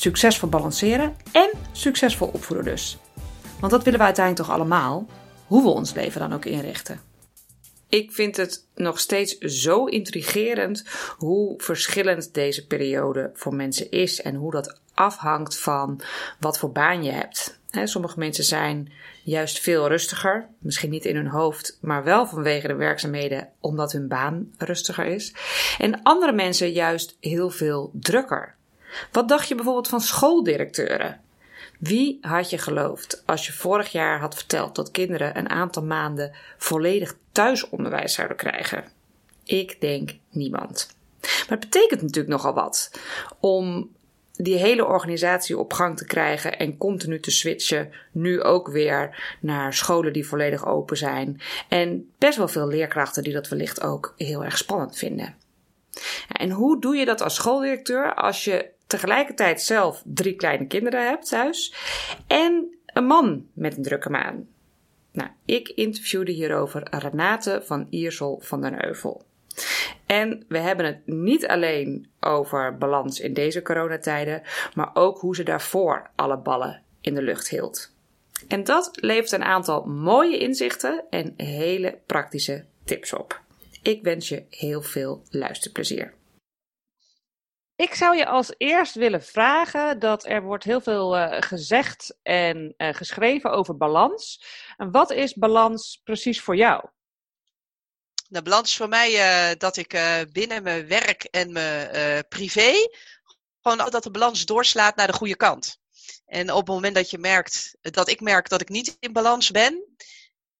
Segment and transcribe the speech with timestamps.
[0.00, 2.98] Succesvol balanceren en succesvol opvoeden dus.
[3.60, 5.06] Want dat willen we uiteindelijk toch allemaal,
[5.46, 7.00] hoe we ons leven dan ook inrichten.
[7.88, 10.84] Ik vind het nog steeds zo intrigerend
[11.16, 16.00] hoe verschillend deze periode voor mensen is en hoe dat afhangt van
[16.38, 17.60] wat voor baan je hebt.
[17.84, 18.92] sommige mensen zijn
[19.24, 24.08] juist veel rustiger, misschien niet in hun hoofd, maar wel vanwege de werkzaamheden omdat hun
[24.08, 25.34] baan rustiger is.
[25.78, 28.58] En andere mensen juist heel veel drukker.
[29.12, 31.20] Wat dacht je bijvoorbeeld van schooldirecteuren?
[31.78, 36.32] Wie had je geloofd als je vorig jaar had verteld dat kinderen een aantal maanden
[36.58, 38.84] volledig thuisonderwijs zouden krijgen?
[39.44, 40.88] Ik denk niemand.
[41.20, 42.90] Maar het betekent natuurlijk nogal wat
[43.40, 43.90] om
[44.32, 47.92] die hele organisatie op gang te krijgen en continu te switchen.
[48.12, 51.40] Nu ook weer naar scholen die volledig open zijn.
[51.68, 55.34] En best wel veel leerkrachten die dat wellicht ook heel erg spannend vinden.
[56.32, 61.28] En hoe doe je dat als schooldirecteur als je tegelijkertijd zelf drie kleine kinderen hebt
[61.28, 61.74] thuis
[62.26, 64.48] en een man met een drukke maan.
[65.12, 69.24] Nou, ik interviewde hierover Renate van Iersel van den Heuvel.
[70.06, 74.42] En we hebben het niet alleen over balans in deze coronatijden,
[74.74, 77.94] maar ook hoe ze daarvoor alle ballen in de lucht hield.
[78.48, 83.40] En dat levert een aantal mooie inzichten en hele praktische tips op.
[83.82, 86.14] Ik wens je heel veel luisterplezier.
[87.80, 92.74] Ik zou je als eerst willen vragen dat er wordt heel veel uh, gezegd en
[92.76, 94.44] uh, geschreven over balans.
[94.76, 96.88] En wat is balans precies voor jou?
[98.28, 99.12] De balans voor mij
[99.50, 99.88] uh, dat ik
[100.32, 102.72] binnen mijn werk en mijn privé
[103.60, 105.78] gewoon dat de balans doorslaat naar de goede kant.
[106.26, 109.50] En op het moment dat je merkt dat ik merk dat ik niet in balans
[109.50, 109.84] ben,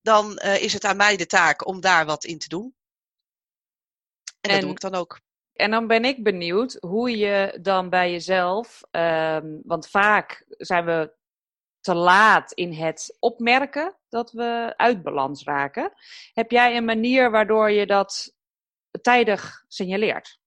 [0.00, 2.74] dan is het aan mij de taak om daar wat in te doen.
[4.40, 5.20] En, en dat doe ik dan ook
[5.60, 11.18] en dan ben ik benieuwd hoe je dan bij jezelf, um, want vaak zijn we
[11.80, 15.92] te laat in het opmerken dat we uit balans raken.
[16.32, 18.34] Heb jij een manier waardoor je dat
[19.02, 20.38] tijdig signaleert?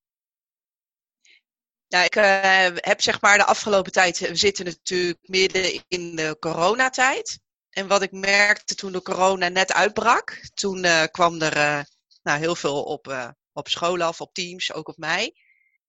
[1.87, 6.37] Ja, ik uh, heb zeg maar de afgelopen tijd, we zitten natuurlijk midden in de
[6.39, 7.39] coronatijd.
[7.69, 11.81] En wat ik merkte toen de corona net uitbrak, toen uh, kwam er uh,
[12.23, 15.33] nou, heel veel op op school af, op Teams, ook op mij.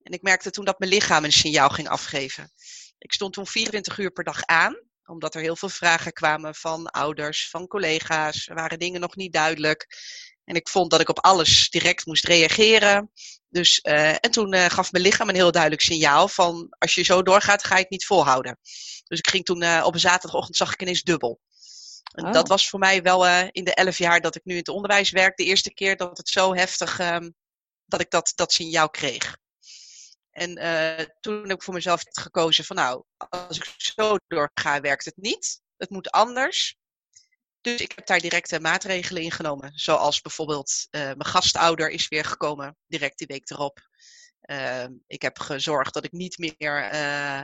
[0.02, 2.52] En ik merkte toen dat mijn lichaam een signaal ging afgeven.
[2.98, 6.86] Ik stond toen 24 uur per dag aan, omdat er heel veel vragen kwamen van
[6.86, 8.48] ouders, van collega's.
[8.48, 9.86] Er waren dingen nog niet duidelijk.
[10.44, 13.10] En ik vond dat ik op alles direct moest reageren.
[13.48, 17.02] Dus, uh, en toen uh, gaf mijn lichaam een heel duidelijk signaal van als je
[17.02, 18.58] zo doorgaat, ga je het niet volhouden.
[19.04, 21.40] Dus ik ging toen uh, op een zaterdagochtend zag ik ineens dubbel.
[22.14, 22.48] En dat oh.
[22.48, 25.36] was voor mij wel in de elf jaar dat ik nu in het onderwijs werk,
[25.36, 27.34] de eerste keer dat het zo heftig um,
[27.86, 29.36] dat ik dat, dat signaal kreeg.
[30.34, 35.04] En uh, toen heb ik voor mezelf gekozen van nou, als ik zo doorga, werkt
[35.04, 35.60] het niet.
[35.76, 36.76] Het moet anders.
[37.60, 39.72] Dus ik heb daar directe maatregelen in genomen.
[39.74, 43.88] Zoals bijvoorbeeld uh, mijn gastouder is weer gekomen, direct die week erop.
[44.50, 46.88] Uh, ik heb gezorgd dat ik niet meer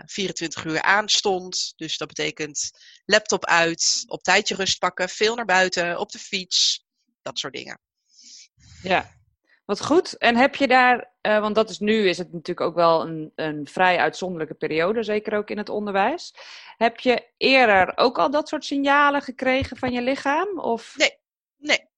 [0.06, 1.72] 24 uur aanstond.
[1.76, 2.70] Dus dat betekent
[3.04, 6.84] laptop uit, op tijdje rust pakken, veel naar buiten, op de fiets,
[7.22, 7.80] dat soort dingen.
[8.82, 9.19] Ja,
[9.70, 10.16] wat goed.
[10.16, 13.32] En heb je daar, uh, want dat is nu is het natuurlijk ook wel een,
[13.34, 16.34] een vrij uitzonderlijke periode, zeker ook in het onderwijs.
[16.76, 20.58] Heb je eerder ook al dat soort signalen gekregen van je lichaam?
[20.58, 20.94] Of?
[20.96, 21.18] Nee,
[21.56, 21.88] nee,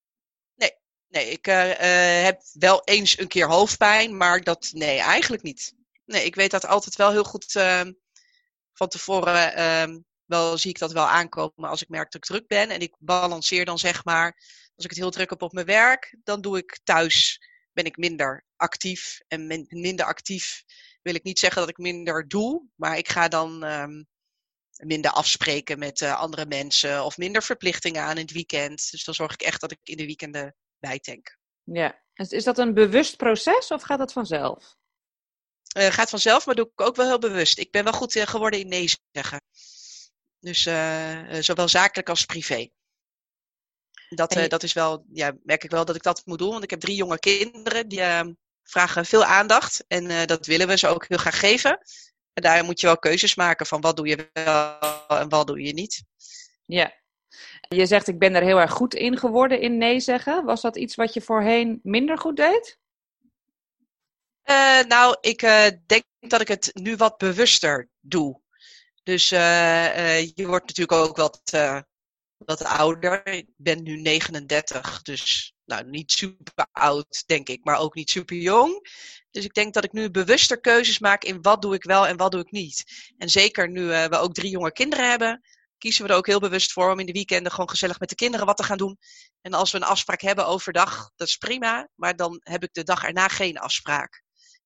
[0.54, 0.72] nee,
[1.08, 1.30] nee.
[1.30, 5.74] Ik uh, uh, heb wel eens een keer hoofdpijn, maar dat, nee, eigenlijk niet.
[6.04, 7.92] Nee, ik weet dat altijd wel heel goed ehm,
[8.72, 9.54] van tevoren.
[9.54, 12.70] Ehm, wel zie ik dat wel aankomen als ik merk dat ik druk ben.
[12.70, 14.34] En ik balanceer dan zeg maar,
[14.76, 17.96] als ik het heel druk heb op mijn werk, dan doe ik thuis ben ik
[17.96, 19.20] minder actief.
[19.28, 20.64] En minder actief
[21.02, 24.06] wil ik niet zeggen dat ik minder doe, maar ik ga dan um,
[24.76, 28.90] minder afspreken met uh, andere mensen of minder verplichtingen aan in het weekend.
[28.90, 31.38] Dus dan zorg ik echt dat ik in de weekenden bijtank.
[31.62, 34.76] Ja, is dat een bewust proces of gaat dat vanzelf?
[35.76, 37.58] Uh, gaat vanzelf, maar doe ik ook wel heel bewust.
[37.58, 39.42] Ik ben wel goed uh, geworden in nee zeggen.
[40.38, 40.62] Dus
[41.44, 42.70] zowel zakelijk als privé.
[44.14, 46.50] Dat, uh, dat is wel, ja, merk ik wel dat ik dat moet doen.
[46.50, 48.20] Want ik heb drie jonge kinderen die uh,
[48.62, 49.84] vragen veel aandacht.
[49.88, 51.78] En uh, dat willen we ze ook heel graag geven.
[52.32, 54.78] En daar moet je wel keuzes maken van wat doe je wel
[55.08, 56.02] en wat doe je niet.
[56.66, 57.00] Ja.
[57.68, 60.44] Je zegt ik ben er heel erg goed in geworden in nee zeggen.
[60.44, 62.78] Was dat iets wat je voorheen minder goed deed?
[64.44, 68.40] Uh, nou, ik uh, denk dat ik het nu wat bewuster doe.
[69.02, 71.40] Dus uh, je wordt natuurlijk ook wat,
[72.44, 73.26] wat ouder.
[73.26, 78.36] Ik ben nu 39, dus nou, niet super oud, denk ik, maar ook niet super
[78.36, 78.88] jong.
[79.30, 82.16] Dus ik denk dat ik nu bewuster keuzes maak in wat doe ik wel en
[82.16, 82.84] wat doe ik niet.
[83.18, 85.42] En zeker nu we ook drie jonge kinderen hebben,
[85.78, 88.14] kiezen we er ook heel bewust voor om in de weekenden gewoon gezellig met de
[88.14, 88.98] kinderen wat te gaan doen.
[89.40, 92.82] En als we een afspraak hebben overdag, dat is prima, maar dan heb ik de
[92.82, 94.22] dag erna geen afspraak.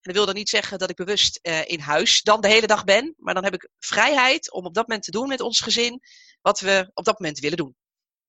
[0.06, 2.66] En dat wil dan niet zeggen dat ik bewust uh, in huis dan de hele
[2.66, 5.60] dag ben, maar dan heb ik vrijheid om op dat moment te doen met ons
[5.60, 6.00] gezin
[6.46, 7.76] wat we op dat moment willen doen.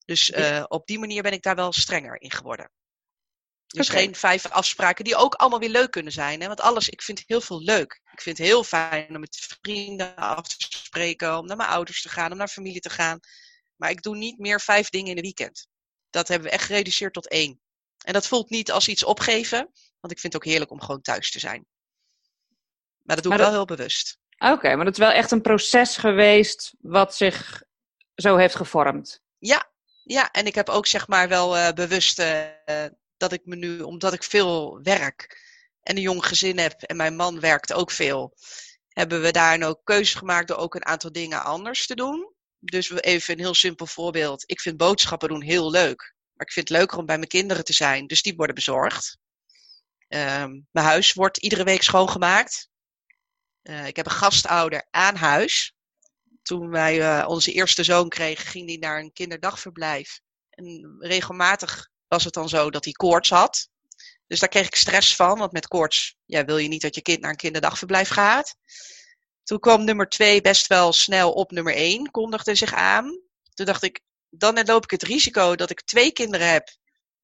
[0.05, 2.71] Dus uh, op die manier ben ik daar wel strenger in geworden.
[3.67, 4.01] Dus okay.
[4.01, 6.41] geen vijf afspraken die ook allemaal weer leuk kunnen zijn.
[6.41, 6.47] Hè?
[6.47, 8.01] Want alles, ik vind heel veel leuk.
[8.11, 12.01] Ik vind het heel fijn om met vrienden af te spreken, om naar mijn ouders
[12.01, 13.19] te gaan, om naar familie te gaan.
[13.75, 15.67] Maar ik doe niet meer vijf dingen in een weekend.
[16.09, 17.61] Dat hebben we echt gereduceerd tot één.
[18.03, 21.01] En dat voelt niet als iets opgeven, want ik vind het ook heerlijk om gewoon
[21.01, 21.65] thuis te zijn.
[23.01, 24.17] Maar dat doe maar ik wel heel bewust.
[24.37, 27.65] Oké, maar dat is wel echt een proces geweest wat zich
[28.21, 29.21] zo heeft gevormd.
[29.37, 29.71] Ja,
[30.03, 32.45] ja, en ik heb ook zeg maar wel uh, bewust uh,
[33.17, 35.45] dat ik me nu, omdat ik veel werk
[35.83, 38.37] en een jong gezin heb en mijn man werkt ook veel,
[38.87, 42.35] hebben we daar ook keuzes gemaakt door ook een aantal dingen anders te doen.
[42.59, 44.43] Dus even een heel simpel voorbeeld.
[44.45, 46.15] Ik vind boodschappen doen heel leuk.
[46.33, 48.07] Maar ik vind het leuker om bij mijn kinderen te zijn.
[48.07, 49.17] Dus die worden bezorgd.
[50.07, 52.69] Um, mijn huis wordt iedere week schoongemaakt.
[53.63, 55.75] Uh, ik heb een gastouder aan huis.
[56.47, 60.19] Toen wij uh, onze eerste zoon kregen, ging hij naar een kinderdagverblijf.
[60.49, 63.69] En regelmatig was het dan zo dat hij koorts had.
[64.27, 67.01] Dus daar kreeg ik stress van, want met koorts ja, wil je niet dat je
[67.01, 68.55] kind naar een kinderdagverblijf gaat.
[69.43, 73.21] Toen kwam nummer twee best wel snel op nummer één, kondigde zich aan.
[73.53, 76.69] Toen dacht ik, dan loop ik het risico dat ik twee kinderen heb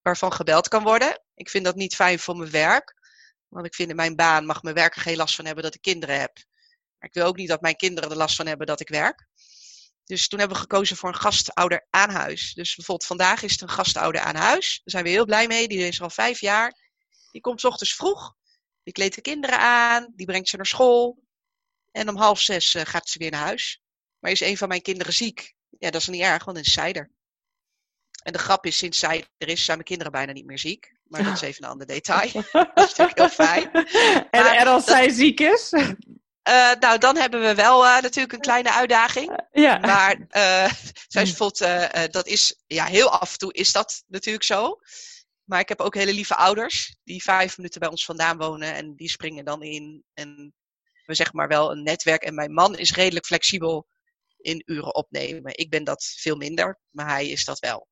[0.01, 1.21] waarvan gebeld kan worden.
[1.35, 2.93] Ik vind dat niet fijn voor mijn werk.
[3.47, 5.81] Want ik vind in mijn baan mag mijn werker geen last van hebben dat ik
[5.81, 6.37] kinderen heb.
[7.03, 9.27] Maar ik wil ook niet dat mijn kinderen er last van hebben dat ik werk.
[10.03, 12.53] Dus toen hebben we gekozen voor een gastouder aan huis.
[12.53, 14.67] Dus bijvoorbeeld vandaag is het een gastouder aan huis.
[14.67, 15.67] Daar zijn we heel blij mee.
[15.67, 16.73] Die is al vijf jaar.
[17.31, 18.33] Die komt s ochtends vroeg.
[18.83, 20.13] Die kleedt de kinderen aan.
[20.15, 21.23] Die brengt ze naar school.
[21.91, 23.81] En om half zes uh, gaat ze weer naar huis.
[24.19, 25.53] Maar is een van mijn kinderen ziek?
[25.69, 27.11] Ja, dat is niet erg, want dan is zij er.
[28.23, 30.95] En de grap is, sinds zij er is, zijn mijn kinderen bijna niet meer ziek.
[31.03, 32.31] Maar dat is even een ander detail.
[32.51, 33.71] dat is natuurlijk heel fijn.
[34.31, 35.73] En, en als dat, zij ziek is?
[36.49, 39.39] Uh, nou, dan hebben we wel uh, natuurlijk een kleine uitdaging.
[39.51, 39.77] ja.
[39.77, 40.73] Maar uh,
[41.07, 44.79] zij is bijvoorbeeld, dat is, ja, heel af en toe is dat natuurlijk zo.
[45.43, 48.95] Maar ik heb ook hele lieve ouders die vijf minuten bij ons vandaan wonen en
[48.95, 50.03] die springen dan in.
[50.13, 50.53] En
[51.05, 52.23] we zeggen maar wel een netwerk.
[52.23, 53.87] En mijn man is redelijk flexibel
[54.37, 55.57] in uren opnemen.
[55.57, 57.87] Ik ben dat veel minder, maar hij is dat wel.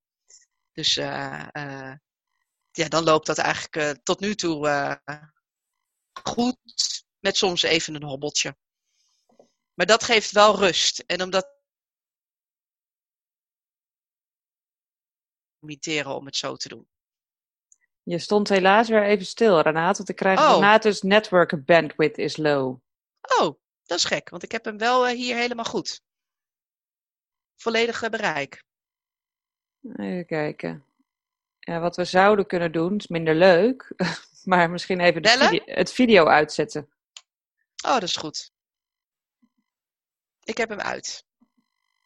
[0.73, 4.99] Dus ja, dan loopt dat eigenlijk tot nu toe
[6.23, 6.57] goed,
[7.21, 8.57] met soms even een hobbeltje.
[9.73, 10.99] Maar dat geeft wel rust.
[10.99, 11.59] En omdat
[15.59, 16.87] imiteren om het zo te doen.
[18.03, 19.97] Je stond helaas weer even stil, Renate.
[19.97, 20.53] Want ik krijg oh.
[20.53, 22.79] Renate's network bandwidth is low.
[23.39, 26.01] Oh, dat is gek, want ik heb hem wel hier helemaal goed.
[27.55, 28.63] Volledige bereik.
[29.95, 30.85] Even kijken.
[31.59, 33.93] Ja, wat we zouden kunnen doen, is minder leuk.
[34.43, 36.90] Maar misschien even video, het video uitzetten.
[37.81, 38.51] Oh, dat is goed.
[40.43, 41.25] Ik heb hem uit.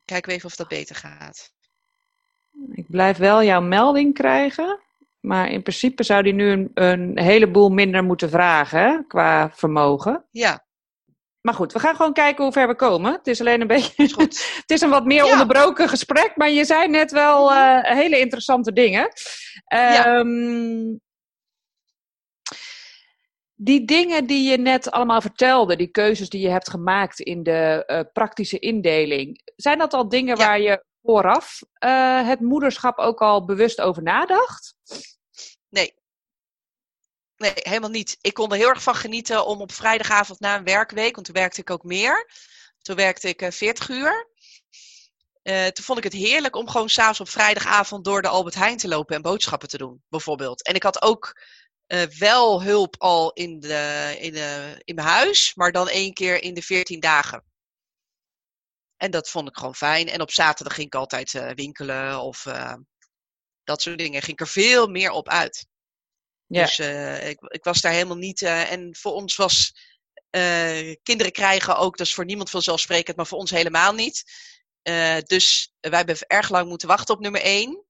[0.05, 1.53] Kijken we even of dat beter gaat.
[2.71, 4.79] Ik blijf wel jouw melding krijgen.
[5.19, 10.25] Maar in principe zou die nu een, een heleboel minder moeten vragen hè, qua vermogen.
[10.31, 10.65] Ja.
[11.41, 13.11] Maar goed, we gaan gewoon kijken hoe ver we komen.
[13.11, 14.03] Het is alleen een beetje.
[14.61, 15.31] het is een wat meer ja.
[15.31, 19.11] onderbroken gesprek, maar je zei net wel uh, hele interessante dingen.
[19.65, 20.23] Ja.
[23.57, 27.83] Die dingen die je net allemaal vertelde, die keuzes die je hebt gemaakt in de
[27.87, 30.45] uh, praktische indeling, zijn dat al dingen ja.
[30.45, 34.75] waar je vooraf uh, het moederschap ook al bewust over nadacht?
[35.69, 35.93] Nee.
[37.37, 38.17] Nee, helemaal niet.
[38.21, 41.35] Ik kon er heel erg van genieten om op vrijdagavond na een werkweek, want toen
[41.35, 42.29] werkte ik ook meer.
[42.81, 44.27] Toen werkte ik uh, 40 uur.
[45.43, 48.77] Uh, toen vond ik het heerlijk om gewoon s'avonds op vrijdagavond door de Albert Heijn
[48.77, 50.63] te lopen en boodschappen te doen, bijvoorbeeld.
[50.63, 51.41] En ik had ook
[51.87, 56.43] uh, wel hulp al in, de, in, de, in mijn huis, maar dan één keer
[56.43, 57.43] in de 14 dagen.
[58.97, 60.09] En dat vond ik gewoon fijn.
[60.09, 62.73] En op zaterdag ging ik altijd uh, winkelen of uh,
[63.63, 64.21] dat soort dingen.
[64.21, 65.67] Ging ik er veel meer op uit.
[66.45, 66.61] Ja.
[66.61, 66.79] Dus
[67.29, 68.41] ik, ik was daar helemaal niet.
[68.41, 69.73] en voor ons was
[71.03, 74.23] kinderen krijgen ook, dat is voor niemand vanzelfsprekend, maar voor ons helemaal niet.
[75.25, 77.85] Dus wij hebben erg lang moeten wachten op nummer 1.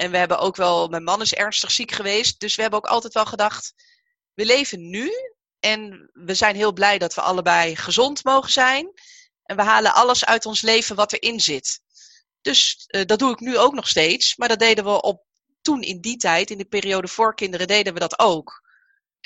[0.00, 2.40] En we hebben ook wel, mijn man is ernstig ziek geweest.
[2.40, 3.74] Dus we hebben ook altijd wel gedacht,
[4.34, 5.10] we leven nu.
[5.58, 8.92] En we zijn heel blij dat we allebei gezond mogen zijn.
[9.42, 11.80] En we halen alles uit ons leven wat erin zit.
[12.40, 14.36] Dus uh, dat doe ik nu ook nog steeds.
[14.36, 15.24] Maar dat deden we op
[15.60, 18.68] toen in die tijd, in de periode voor kinderen, deden we dat ook.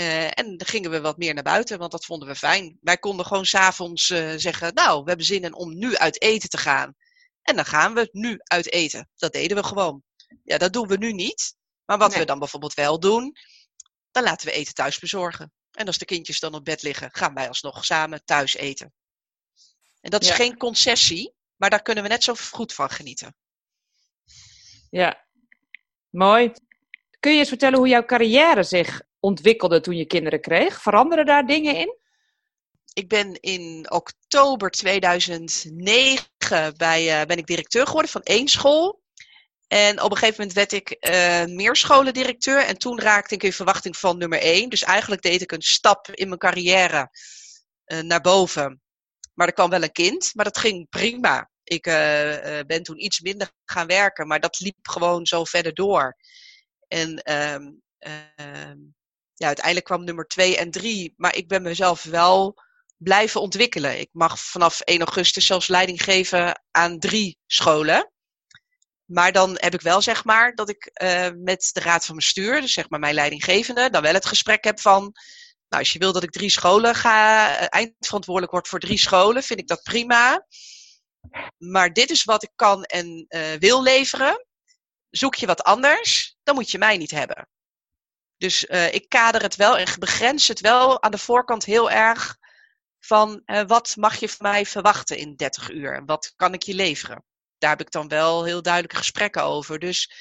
[0.00, 2.78] Uh, en dan gingen we wat meer naar buiten, want dat vonden we fijn.
[2.80, 6.48] Wij konden gewoon s'avonds uh, zeggen, nou, we hebben zin in om nu uit eten
[6.48, 6.94] te gaan.
[7.42, 9.08] En dan gaan we nu uit eten.
[9.16, 10.02] Dat deden we gewoon.
[10.42, 11.56] Ja, dat doen we nu niet.
[11.84, 12.18] Maar wat nee.
[12.18, 13.36] we dan bijvoorbeeld wel doen,
[14.10, 15.52] dan laten we eten thuis bezorgen.
[15.70, 18.92] En als de kindjes dan op bed liggen, gaan wij alsnog samen thuis eten.
[20.00, 20.34] En dat is ja.
[20.34, 23.36] geen concessie, maar daar kunnen we net zo goed van genieten.
[24.90, 25.26] Ja,
[26.10, 26.52] mooi.
[27.20, 30.82] Kun je eens vertellen hoe jouw carrière zich ontwikkelde toen je kinderen kreeg?
[30.82, 31.98] Veranderen daar dingen in?
[32.92, 39.03] Ik ben in oktober 2009 bij, uh, ben ik directeur geworden van één school.
[39.66, 42.64] En op een gegeven moment werd ik uh, meer scholendirecteur.
[42.64, 44.68] En toen raakte ik in verwachting van nummer één.
[44.68, 47.10] Dus eigenlijk deed ik een stap in mijn carrière
[47.86, 48.82] uh, naar boven.
[49.34, 51.50] Maar er kwam wel een kind, maar dat ging prima.
[51.64, 51.94] Ik uh,
[52.66, 56.16] ben toen iets minder gaan werken, maar dat liep gewoon zo verder door.
[56.88, 57.82] En um,
[59.34, 61.14] ja, uiteindelijk kwam nummer twee en drie.
[61.16, 62.62] Maar ik ben mezelf wel
[62.96, 63.98] blijven ontwikkelen.
[63.98, 68.12] Ik mag vanaf 1 augustus zelfs leiding geven aan drie scholen.
[69.14, 72.60] Maar dan heb ik wel zeg maar dat ik uh, met de raad van bestuur,
[72.60, 75.00] dus zeg maar mijn leidinggevende, dan wel het gesprek heb van,
[75.68, 79.42] nou als je wil dat ik drie scholen ga, uh, eindverantwoordelijk word voor drie scholen,
[79.42, 80.46] vind ik dat prima.
[81.58, 84.46] Maar dit is wat ik kan en uh, wil leveren.
[85.10, 87.48] Zoek je wat anders, dan moet je mij niet hebben.
[88.36, 92.36] Dus ik kader het wel en begrens het wel aan de voorkant heel erg
[93.00, 96.74] van wat mag je van mij verwachten in 30 uur en wat kan ik je
[96.74, 97.24] leveren
[97.64, 99.78] daar heb ik dan wel heel duidelijke gesprekken over.
[99.78, 100.12] Dus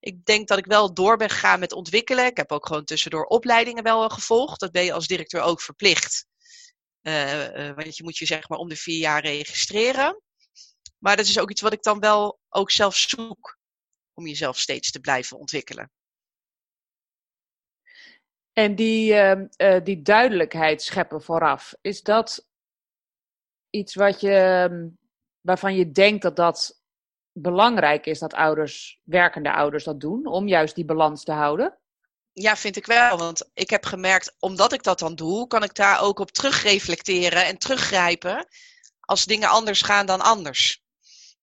[0.00, 2.26] ik denk dat ik wel door ben gegaan met ontwikkelen.
[2.26, 4.60] Ik heb ook gewoon tussendoor opleidingen wel gevolgd.
[4.60, 6.26] Dat ben je als directeur ook verplicht.
[7.02, 10.22] Uh, uh, want je moet je zeg maar om de vier jaar registreren.
[10.98, 13.58] Maar dat is ook iets wat ik dan wel ook zelf zoek.
[14.14, 15.90] Om jezelf steeds te blijven ontwikkelen.
[18.52, 22.46] En die, uh, die duidelijkheid scheppen vooraf, is dat
[23.70, 24.88] iets wat je, ehm,
[25.40, 26.84] waarvan je denkt dat dat
[27.38, 31.78] belangrijk is dat ouders, werkende ouders dat doen, om juist die balans te houden?
[32.32, 33.18] Ja, vind ik wel.
[33.18, 37.44] Want ik heb gemerkt, omdat ik dat dan doe, kan ik daar ook op terugreflecteren
[37.44, 38.46] en teruggrijpen
[39.00, 40.84] als dingen anders gaan dan anders.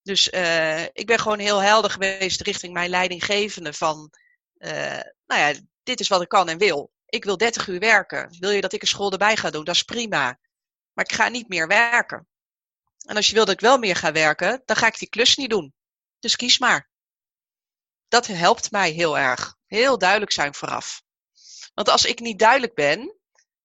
[0.02, 4.12] Dus uh, ik ben gewoon heel helder geweest richting mijn leidinggevende van,
[4.58, 6.92] uh, nou ja, dit is wat ik kan en wil.
[7.06, 8.36] Ik wil 30 uur werken.
[8.38, 9.64] Wil je dat ik een school erbij ga doen?
[9.64, 10.38] Dat is prima.
[10.92, 12.28] Maar ik ga niet meer werken.
[13.06, 15.36] En als je wil dat ik wel meer ga werken, dan ga ik die klus
[15.36, 15.74] niet doen.
[16.24, 16.90] Dus kies maar.
[18.08, 19.56] Dat helpt mij heel erg.
[19.66, 21.02] Heel duidelijk zijn vooraf.
[21.74, 23.18] Want als ik niet duidelijk ben,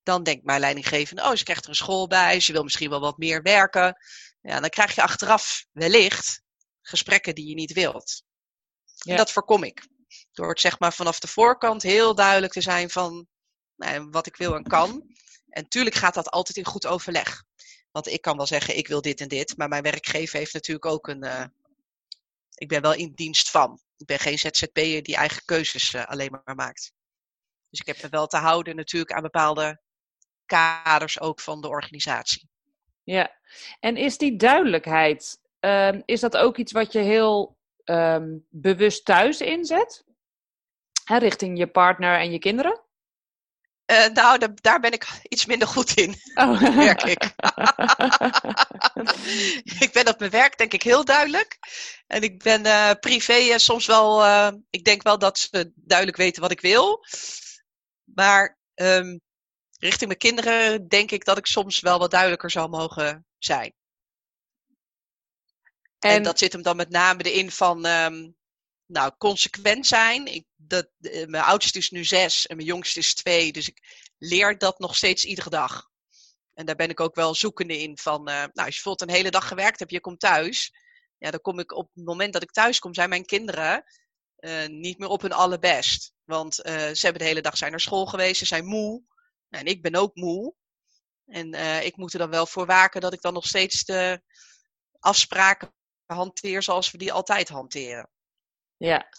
[0.04, 3.00] dan denkt mijn leidinggevende, oh, ze krijgt er een school bij, ze wil misschien wel
[3.00, 3.98] wat meer werken.
[4.42, 6.42] Ja, dan krijg je achteraf wellicht
[6.82, 8.24] gesprekken die je niet wilt.
[8.84, 9.12] Ja.
[9.12, 9.88] En dat voorkom ik.
[10.32, 13.28] Door het zeg maar vanaf de voorkant heel duidelijk te zijn van
[13.76, 15.16] nou, wat ik wil en kan.
[15.50, 17.44] En tuurlijk gaat dat altijd in goed overleg.
[17.92, 19.58] Want ik kan wel zeggen, ik wil dit en dit.
[19.58, 21.44] Maar mijn werkgever heeft natuurlijk ook een, uh,
[22.60, 23.80] ik ben wel in dienst van.
[23.98, 26.92] Ik ben geen ZZP'er die eigen keuzes uh, alleen maar maakt.
[27.70, 29.82] Dus ik heb me wel te houden natuurlijk aan bepaalde
[30.46, 32.50] kaders ook van de organisatie.
[33.04, 33.38] Ja,
[33.80, 39.42] en is die duidelijkheid, um, is dat ook iets wat je heel um, bewust thuis
[39.42, 40.04] inzet?
[41.04, 42.84] Hè, richting je partner en je kinderen?
[43.92, 46.76] Uh, nou, daar ben ik iets minder goed in, oh.
[46.86, 47.24] merk ik.
[49.84, 51.58] ik ben op mijn werk denk ik heel duidelijk.
[52.08, 54.26] En ik ben uh, privé uh, soms wel,
[54.70, 57.06] ik denk wel dat ze duidelijk weten wat ik wil.
[58.04, 59.22] Maar um,
[59.80, 63.74] richting mijn kinderen denk ik dat ik soms wel wat duidelijker zou mogen zijn.
[66.00, 68.36] En, en dat zit hem dan met name erin van, um,
[68.86, 70.26] nou, consequent zijn.
[70.26, 73.52] Ik, dat, mijn oudste is nu zes en mijn jongste is twee.
[73.52, 75.88] Dus ik leer dat nog steeds iedere dag.
[76.54, 77.98] En daar ben ik ook wel zoekende in.
[77.98, 80.74] Van, uh, nou, als je bijvoorbeeld een hele dag gewerkt hebt, je komt thuis.
[81.18, 83.84] Ja, dan kom ik op het moment dat ik thuis kom, zijn mijn kinderen
[84.40, 86.14] uh, niet meer op hun allerbest.
[86.24, 89.04] Want ze hebben de hele dag zijn naar school geweest, ze zijn moe.
[89.50, 90.54] En ik ben ook moe.
[91.26, 91.54] En
[91.86, 94.22] ik moet er dan wel voor waken dat ik dan nog steeds de
[95.00, 95.74] afspraken
[96.06, 98.10] hanteer zoals we die altijd hanteren.
[98.78, 99.10] Ja.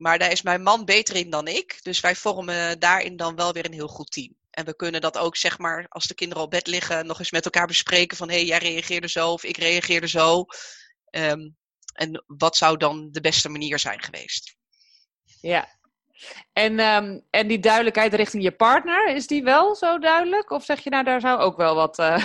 [0.00, 1.78] Maar daar is mijn man beter in dan ik.
[1.82, 4.34] Dus wij vormen daarin dan wel weer een heel goed team.
[4.50, 7.30] En we kunnen dat ook, zeg maar, als de kinderen op bed liggen, nog eens
[7.30, 10.44] met elkaar bespreken van hé, hey, jij reageerde zo of ik reageerde zo.
[11.10, 11.48] Ehm,
[11.94, 14.56] en wat zou dan de beste manier zijn geweest?
[15.40, 15.78] Ja.
[16.52, 20.50] En, um, en die duidelijkheid richting je partner, is die wel zo duidelijk?
[20.50, 21.98] Of zeg je nou, daar zou ook wel wat.
[21.98, 22.24] Uh...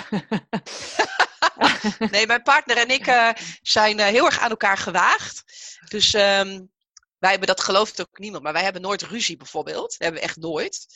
[2.10, 3.30] nee, mijn partner en ik uh,
[3.62, 5.44] zijn uh, heel erg aan elkaar gewaagd.
[5.88, 6.74] Dus um,
[7.18, 9.90] wij hebben dat gelooft ook niemand, maar wij hebben nooit ruzie bijvoorbeeld.
[9.90, 10.86] Dat hebben we echt nooit.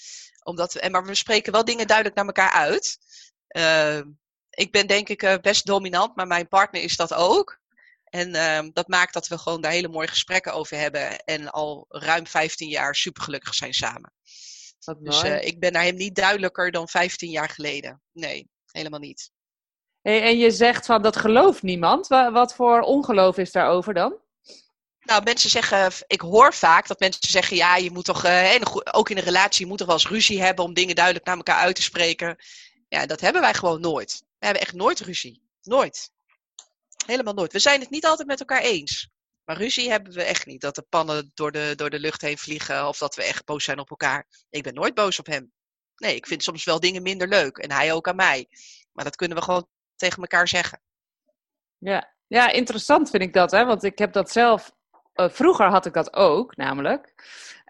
[0.43, 2.99] Omdat we, maar we spreken wel dingen duidelijk naar elkaar uit.
[3.57, 4.01] Uh,
[4.51, 7.61] ik ben denk ik best dominant, maar mijn partner is dat ook.
[8.05, 11.19] En uh, dat maakt dat we gewoon daar hele mooie gesprekken over hebben.
[11.25, 14.13] En al ruim 15 jaar supergelukkig zijn samen.
[14.99, 18.03] dus uh, ik ben naar hem niet duidelijker dan 15 jaar geleden.
[18.13, 19.31] Nee, helemaal niet.
[20.03, 22.07] Hey, en je zegt van dat gelooft niemand.
[22.09, 24.19] Wat voor ongeloof is daarover dan?
[25.11, 28.61] Nou, mensen zeggen, ik hoor vaak dat mensen zeggen, ja, je moet toch, uh,
[28.93, 31.37] ook in een relatie, je moet toch wel eens ruzie hebben om dingen duidelijk naar
[31.37, 32.37] elkaar uit te spreken.
[32.89, 34.23] Ja, dat hebben wij gewoon nooit.
[34.39, 35.43] We hebben echt nooit ruzie.
[35.63, 36.11] Nooit.
[37.07, 37.53] Helemaal nooit.
[37.53, 39.09] We zijn het niet altijd met elkaar eens.
[39.45, 40.61] Maar ruzie hebben we echt niet.
[40.61, 43.65] Dat de pannen door de, door de lucht heen vliegen of dat we echt boos
[43.65, 44.27] zijn op elkaar.
[44.51, 45.53] Ik ben nooit boos op hem.
[45.97, 47.59] Nee, ik vind soms wel dingen minder leuk.
[47.59, 48.49] En hij ook aan mij.
[48.93, 50.81] Maar dat kunnen we gewoon tegen elkaar zeggen.
[51.79, 53.51] Ja, ja interessant vind ik dat.
[53.51, 53.65] Hè?
[53.65, 54.79] Want ik heb dat zelf
[55.15, 57.15] uh, vroeger had ik dat ook, namelijk.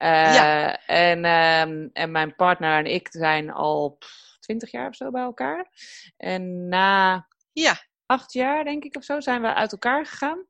[0.03, 0.87] Uh, ja.
[0.87, 3.99] en, uh, en mijn partner en ik zijn al
[4.41, 5.71] twintig jaar of zo bij elkaar.
[6.17, 7.75] En na ja.
[8.07, 10.47] acht jaar, denk ik of zo, zijn we uit elkaar gegaan.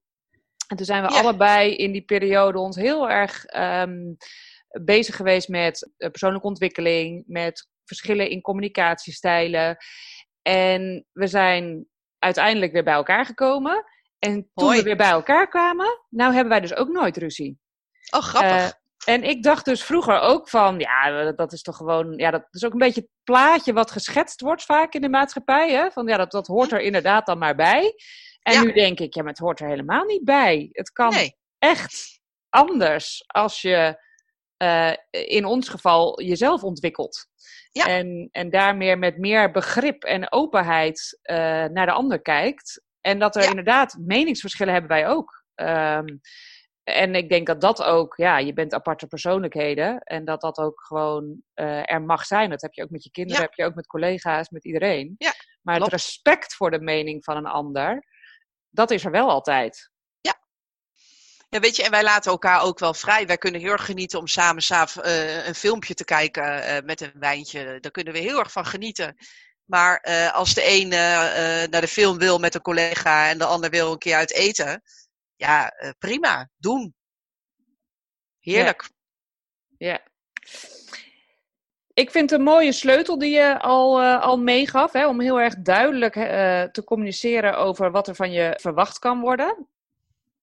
[0.69, 1.21] En toen zijn we ja.
[1.21, 4.17] allebei in die periode ons heel erg um,
[4.83, 9.77] bezig geweest met persoonlijke ontwikkeling, met verschillen in communicatiestijlen.
[10.43, 11.87] En we zijn
[12.19, 13.85] uiteindelijk weer bij elkaar gekomen.
[14.21, 14.79] En toen Hoi.
[14.79, 17.59] we weer bij elkaar kwamen, nou hebben wij dus ook nooit ruzie.
[18.11, 18.53] Oh, grappig.
[18.53, 18.69] Uh,
[19.05, 22.65] en ik dacht dus vroeger ook van, ja, dat is toch gewoon, ja, dat is
[22.65, 25.73] ook een beetje het plaatje wat geschetst wordt vaak in de maatschappij.
[25.73, 25.91] Hè?
[25.91, 27.95] Van ja, dat, dat hoort er inderdaad dan maar bij.
[28.43, 28.63] En ja.
[28.63, 30.69] nu denk ik, ja, maar het hoort er helemaal niet bij.
[30.73, 31.37] Het kan nee.
[31.59, 34.03] echt anders als je
[34.63, 37.27] uh, in ons geval jezelf ontwikkelt.
[37.73, 37.87] Ja.
[37.87, 42.83] En, en daar meer met meer begrip en openheid uh, naar de ander kijkt.
[43.01, 43.49] En dat er ja.
[43.49, 45.45] inderdaad meningsverschillen hebben wij ook.
[45.55, 46.21] Um,
[46.85, 50.01] en ik denk dat dat ook, ja, je bent aparte persoonlijkheden.
[50.01, 52.51] En dat dat ook gewoon uh, er mag zijn.
[52.51, 53.47] Dat heb je ook met je kinderen, ja.
[53.47, 55.15] heb je ook met collega's, met iedereen.
[55.19, 55.33] Ja,
[55.63, 55.93] maar klopt.
[55.93, 58.05] het respect voor de mening van een ander,
[58.71, 59.91] dat is er wel altijd.
[60.21, 60.41] Ja.
[61.49, 63.27] Ja, weet je, en wij laten elkaar ook wel vrij.
[63.27, 67.15] Wij kunnen heel erg genieten om samen uh, een filmpje te kijken uh, met een
[67.15, 67.81] wijntje.
[67.81, 69.17] Daar kunnen we heel erg van genieten.
[69.71, 73.45] Maar uh, als de een uh, naar de film wil met een collega en de
[73.45, 74.83] ander wil een keer uit eten,
[75.37, 76.95] ja, prima, doen.
[78.39, 78.91] Heerlijk.
[79.79, 80.01] Ja.
[81.93, 86.15] Ik vind een mooie sleutel die je al, al meegaf, hè, om heel erg duidelijk
[86.73, 89.69] te communiceren over wat er van je verwacht kan worden.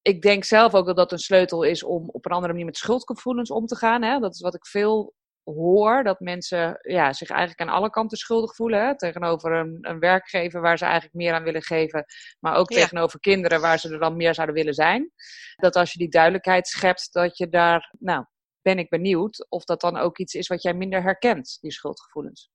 [0.01, 2.77] Ik denk zelf ook dat dat een sleutel is om op een andere manier met
[2.77, 4.01] schuldgevoelens om te gaan.
[4.01, 4.19] Hè.
[4.19, 5.13] Dat is wat ik veel
[5.55, 8.86] hoor dat mensen ja, zich eigenlijk aan alle kanten schuldig voelen.
[8.86, 8.97] Hè?
[8.97, 12.05] Tegenover een, een, werkgever waar ze eigenlijk meer aan willen geven.
[12.39, 12.79] Maar ook ja.
[12.79, 15.12] tegenover kinderen waar ze er dan meer zouden willen zijn.
[15.55, 18.25] Dat als je die duidelijkheid schept, dat je daar, nou,
[18.62, 22.49] ben ik benieuwd of dat dan ook iets is wat jij minder herkent, die schuldgevoelens.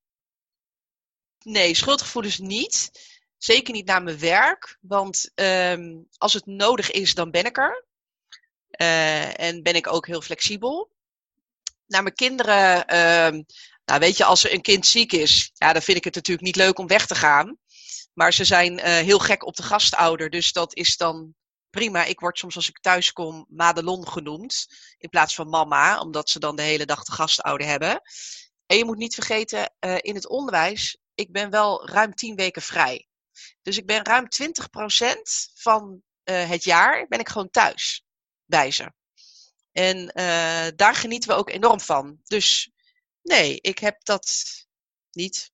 [1.43, 2.91] Nee, schuldgevoelens niet.
[3.37, 4.77] Zeker niet naar mijn werk.
[4.81, 7.85] Want um, als het nodig is, dan ben ik er.
[8.81, 10.92] Uh, en ben ik ook heel flexibel
[11.93, 12.93] naar mijn kinderen.
[12.93, 13.41] Uh,
[13.85, 16.55] nou, weet je, als een kind ziek is, ja, dan vind ik het natuurlijk niet
[16.55, 17.57] leuk om weg te gaan.
[18.13, 20.29] Maar ze zijn uh, heel gek op de gastouder.
[20.29, 21.35] Dus dat is dan
[21.69, 22.03] prima.
[22.03, 24.65] Ik word soms als ik thuis kom Madelon genoemd.
[24.97, 28.01] In plaats van mama, omdat ze dan de hele dag de gastouder hebben.
[28.65, 32.61] En je moet niet vergeten, uh, in het onderwijs, ik ben wel ruim tien weken
[32.61, 33.07] vrij.
[33.61, 34.45] Dus ik ben ruim 20%
[35.53, 38.03] van uh, het jaar ben ik gewoon thuis
[38.45, 38.91] bij ze.
[39.73, 42.19] En uh, daar genieten we ook enorm van.
[42.23, 42.71] Dus
[43.21, 44.27] nee, ik heb dat
[45.11, 45.51] niet.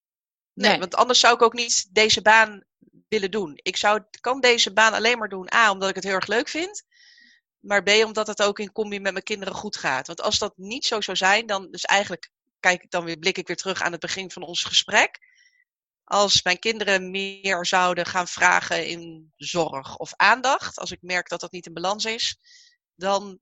[0.54, 2.64] Nee, nee, want anders zou ik ook niet deze baan
[3.08, 3.60] willen doen.
[3.62, 5.54] Ik zou, kan deze baan alleen maar doen.
[5.54, 6.84] A, omdat ik het heel erg leuk vind.
[7.60, 10.08] Maar B, omdat het ook in combi met mijn kinderen goed gaat.
[10.08, 12.30] Want als dat niet zo zou zijn, dan dus eigenlijk
[12.60, 15.20] kijk ik dan weer, blik ik weer terug aan het begin van ons gesprek.
[16.04, 21.40] Als mijn kinderen meer zouden gaan vragen in zorg of aandacht, als ik merk dat
[21.40, 22.38] dat niet in balans is,
[22.96, 23.40] dan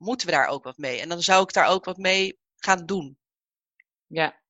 [0.00, 1.00] moeten we daar ook wat mee.
[1.00, 3.18] En dan zou ik daar ook wat mee gaan doen.
[4.06, 4.40] Ja.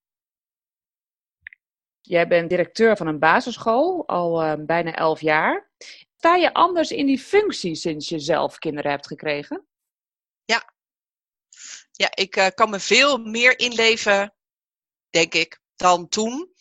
[2.01, 5.71] Jij bent directeur van een basisschool, al uh, bijna elf jaar.
[6.17, 9.67] Sta je anders in die functie sinds je zelf kinderen hebt gekregen?
[10.45, 10.75] Ja.
[11.93, 14.35] Ja, ik uh, kan me veel meer inleven,
[15.11, 16.53] denk ik, dan toen.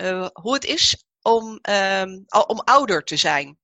[0.00, 3.58] Uh, hoe het is om, um, om ouder te zijn.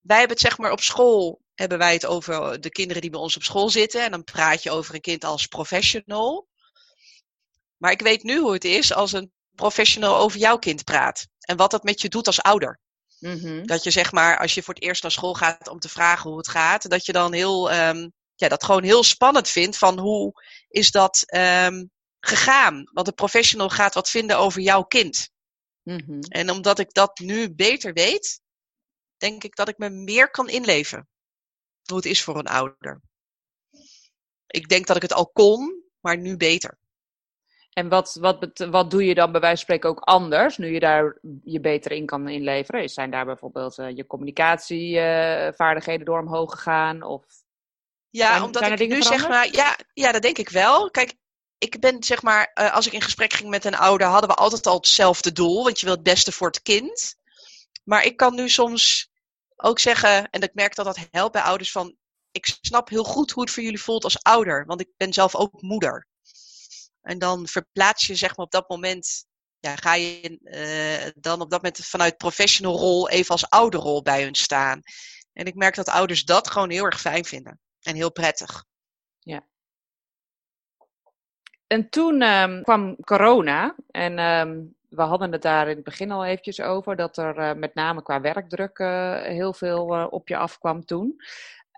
[0.00, 3.20] Wij hebben het zeg maar op school, hebben wij het over de kinderen die bij
[3.20, 4.04] ons op school zitten.
[4.04, 6.48] En dan praat je over een kind als professional.
[7.76, 11.26] Maar ik weet nu hoe het is als een professional over jouw kind praat.
[11.40, 12.80] En wat dat met je doet als ouder.
[13.18, 13.66] Mm-hmm.
[13.66, 16.28] Dat je zeg maar, als je voor het eerst naar school gaat om te vragen
[16.30, 19.98] hoe het gaat, dat je dan heel, um, ja, dat gewoon heel spannend vindt van
[19.98, 20.32] hoe
[20.68, 22.90] is dat um, gegaan?
[22.92, 25.30] Want de professional gaat wat vinden over jouw kind.
[25.82, 26.20] Mm-hmm.
[26.20, 28.40] En omdat ik dat nu beter weet,
[29.16, 31.09] denk ik dat ik me meer kan inleven.
[31.90, 33.00] Hoe het is voor een ouder.
[34.46, 36.78] Ik denk dat ik het al kon, maar nu beter.
[37.72, 40.80] En wat, wat, wat doe je dan bij wijze van spreken ook anders, nu je
[40.80, 42.88] daar je beter in kan inleveren?
[42.88, 47.02] Zijn daar bijvoorbeeld uh, je communicatievaardigheden uh, door omhoog gegaan?
[47.02, 47.24] Of
[48.08, 50.90] ja, zijn, omdat ik nu zeg maar, ja, ja, dat denk ik wel.
[50.90, 51.14] Kijk,
[51.58, 54.36] ik ben zeg maar, uh, als ik in gesprek ging met een ouder, hadden we
[54.36, 57.14] altijd al hetzelfde doel, want je wil het beste voor het kind.
[57.84, 59.09] Maar ik kan nu soms
[59.62, 61.96] ook zeggen, en ik merk dat dat helpt bij ouders, van
[62.30, 65.34] ik snap heel goed hoe het voor jullie voelt als ouder, want ik ben zelf
[65.34, 66.08] ook moeder.
[67.00, 69.26] En dan verplaats je zeg maar op dat moment,
[69.58, 74.22] ja, ga je uh, dan op dat moment vanuit professional rol even als ouderrol bij
[74.22, 74.82] hun staan.
[75.32, 78.64] En ik merk dat ouders dat gewoon heel erg fijn vinden en heel prettig.
[79.18, 79.48] Ja.
[81.66, 86.24] En toen um, kwam corona en um, we hadden het daar in het begin al
[86.24, 90.36] eventjes over, dat er uh, met name qua werkdruk uh, heel veel uh, op je
[90.36, 91.16] afkwam toen.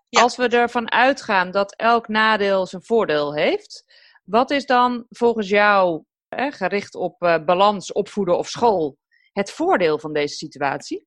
[0.08, 0.20] Ja.
[0.20, 3.84] Als we ervan uitgaan dat elk nadeel zijn voordeel heeft,
[4.24, 8.98] wat is dan volgens jou, hè, gericht op balans, opvoeden of school,
[9.32, 11.06] het voordeel van deze situatie?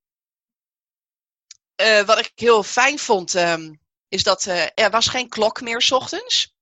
[2.06, 6.56] Wat ik heel fijn vond, um, is dat er was geen klok meer s ochtends.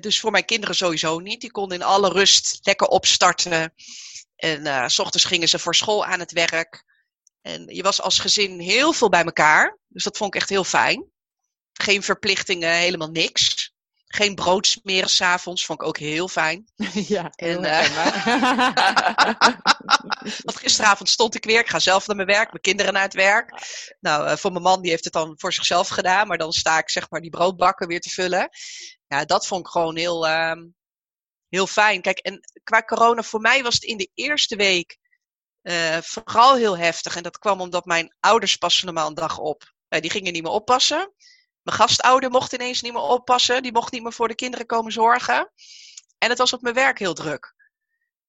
[0.00, 1.40] dus voor mijn kinderen sowieso niet.
[1.40, 3.72] Die konden in alle rust lekker opstarten.
[4.38, 6.84] En s ochtends gingen ze voor school aan het werk.
[7.40, 9.78] En je was als gezin heel veel bij elkaar.
[9.88, 11.10] Dus dat vond ik echt heel fijn.
[11.72, 13.72] Geen verplichtingen, helemaal niks.
[14.06, 16.64] Geen brood smeren s'avonds, vond ik ook heel fijn.
[17.14, 17.80] Ja, en, uh,
[20.44, 23.14] Want gisteravond stond ik weer, ik ga zelf naar mijn werk, mijn kinderen naar het
[23.14, 23.52] werk.
[24.00, 26.78] Nou, uh, voor mijn man, die heeft het dan voor zichzelf gedaan, maar dan sta
[26.78, 28.48] ik zeg maar die broodbakken weer te vullen.
[29.06, 30.52] Ja, dat vond ik gewoon heel, uh,
[31.48, 32.00] heel fijn.
[32.00, 34.98] Kijk, en qua corona, voor mij was het in de eerste week
[35.62, 37.16] uh, vooral heel heftig.
[37.16, 39.72] En dat kwam omdat mijn ouders passen normaal een dag op.
[39.88, 41.12] die gingen niet meer oppassen.
[41.62, 43.62] Mijn gastouder mocht ineens niet meer oppassen.
[43.62, 45.52] Die mocht niet meer voor de kinderen komen zorgen.
[46.18, 47.54] En het was op mijn werk heel druk.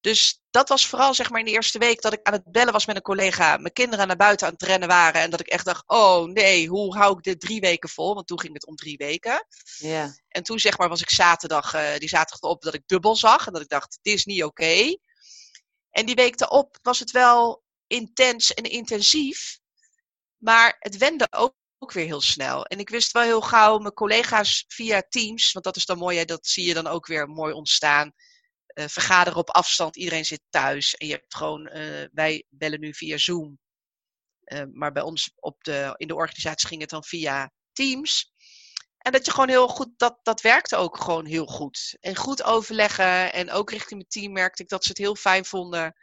[0.00, 2.72] Dus dat was vooral zeg maar in de eerste week dat ik aan het bellen
[2.72, 3.56] was met een collega.
[3.56, 5.20] Mijn kinderen naar buiten aan het rennen waren.
[5.20, 8.14] En dat ik echt dacht, oh nee, hoe hou ik dit drie weken vol?
[8.14, 9.46] Want toen ging het om drie weken.
[9.76, 10.14] Ja.
[10.28, 13.46] En toen zeg maar was ik zaterdag, uh, die zaterdag op dat ik dubbel zag.
[13.46, 14.62] En dat ik dacht, dit is niet oké.
[14.62, 14.98] Okay.
[15.90, 19.58] En die week erop was het wel intens en intensief.
[20.36, 22.64] Maar het wende ook ook weer heel snel.
[22.64, 26.18] En ik wist wel heel gauw mijn collega's via Teams, want dat is dan mooi,
[26.18, 28.12] hè, dat zie je dan ook weer mooi ontstaan.
[28.74, 32.94] Uh, vergaderen op afstand, iedereen zit thuis en je hebt gewoon, uh, wij bellen nu
[32.94, 33.58] via Zoom.
[34.44, 38.32] Uh, maar bij ons op de, in de organisatie ging het dan via Teams.
[38.98, 41.96] En dat je gewoon heel goed, dat, dat werkte ook gewoon heel goed.
[42.00, 45.44] En goed overleggen en ook richting mijn team merkte ik dat ze het heel fijn
[45.44, 45.94] vonden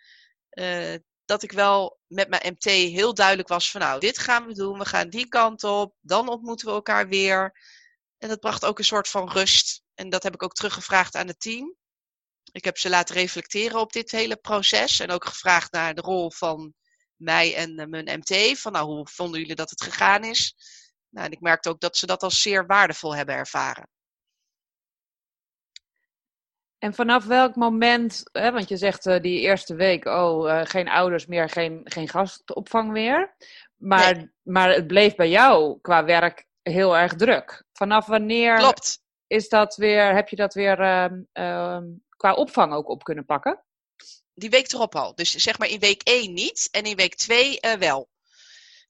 [1.28, 4.80] dat ik wel met mijn MT heel duidelijk was van nou, dit gaan we doen,
[4.80, 7.60] we gaan die kant op, dan ontmoeten we elkaar weer.
[8.18, 9.84] En dat bracht ook een soort van rust.
[9.94, 11.76] En dat heb ik ook teruggevraagd aan het team.
[12.58, 16.32] Ik heb ze laten reflecteren op dit hele proces en ook gevraagd naar de rol
[16.32, 16.74] van
[17.16, 18.60] mij en eh, mijn MT.
[18.60, 20.56] Van nou, hoe vonden jullie dat het gegaan is?
[21.10, 23.90] Nou, en ik merkte ook dat ze dat als zeer waardevol hebben ervaren.
[26.78, 30.90] En vanaf welk moment, hè, want je zegt uh, die eerste week, oh, uh, geen
[30.90, 33.36] ouders meer, geen, geen gastopvang meer.
[33.76, 34.32] Maar, nee.
[34.44, 37.64] maar het bleef bij jou qua werk heel erg druk.
[37.74, 39.06] Vanaf wanneer Klopt.
[39.28, 40.80] Is dat weer, heb je dat weer
[41.34, 41.78] uh,
[42.18, 43.64] qua opvang ook op kunnen pakken?
[44.34, 45.16] Die week erop al.
[45.16, 48.10] Dus zeg maar in week 1 niet en in week 2 uh, wel.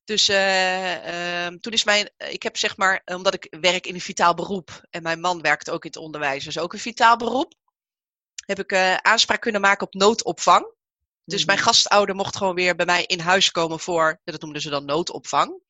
[0.03, 4.33] Dus uh, toen is mijn, ik heb zeg maar, omdat ik werk in een vitaal
[4.33, 7.53] beroep en mijn man werkt ook in het onderwijs, dus ook een vitaal beroep
[8.45, 10.75] heb ik aanspraak kunnen maken op noodopvang.
[11.23, 11.67] Dus mijn mhm.
[11.67, 15.61] gastouder mocht gewoon weer bij mij in huis komen voor, dat noemden ze dan noodopvang.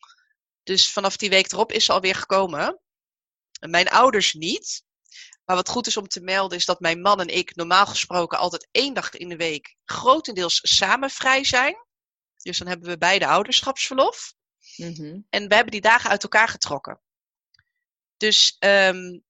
[0.63, 2.79] Dus vanaf die week erop is ze alweer gekomen.
[3.59, 4.83] Mijn ouders niet.
[5.47, 8.38] Maar wat goed is om te melden is dat mijn man en ik normaal gesproken
[8.38, 11.75] altijd één dag in de week grotendeels samen vrij zijn.
[12.38, 14.33] Dus dan hebben we beide ouderschapsverlof.
[14.75, 15.25] Mm-hmm.
[15.29, 17.01] En we hebben die dagen uit elkaar getrokken.
[18.17, 19.23] Dus um,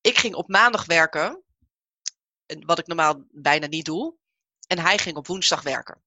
[0.00, 1.44] ik ging op maandag werken
[2.46, 4.16] wat ik normaal bijna niet doe.
[4.66, 6.02] En hij ging op woensdag werken.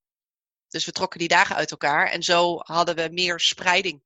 [0.68, 4.04] Dus we trokken die dagen uit elkaar en zo hadden we meer spreiding.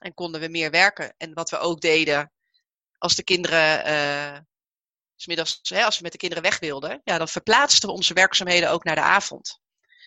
[0.00, 1.14] En konden we meer werken.
[1.16, 2.32] En wat we ook deden,
[2.98, 4.38] als de kinderen, uh,
[5.22, 8.70] smiddags, hè, als we met de kinderen weg wilden, ja, dan verplaatsten we onze werkzaamheden
[8.70, 9.60] ook naar de avond.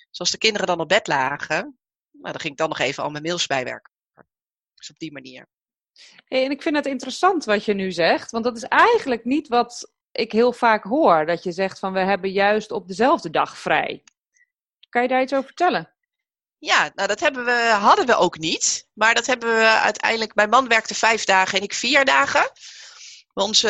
[0.09, 1.79] Dus als de kinderen dan op bed lagen,
[2.11, 3.93] nou, dan ging ik dan nog even al mijn mails bijwerken.
[4.75, 5.47] Dus op die manier.
[6.25, 9.47] Hey, en ik vind het interessant wat je nu zegt, want dat is eigenlijk niet
[9.47, 11.25] wat ik heel vaak hoor.
[11.25, 14.03] Dat je zegt van we hebben juist op dezelfde dag vrij.
[14.89, 15.93] Kan je daar iets over vertellen?
[16.57, 18.87] Ja, nou dat hebben we, hadden we ook niet.
[18.93, 20.35] Maar dat hebben we uiteindelijk.
[20.35, 22.51] Mijn man werkte vijf dagen en ik vier dagen.
[23.35, 23.69] Onze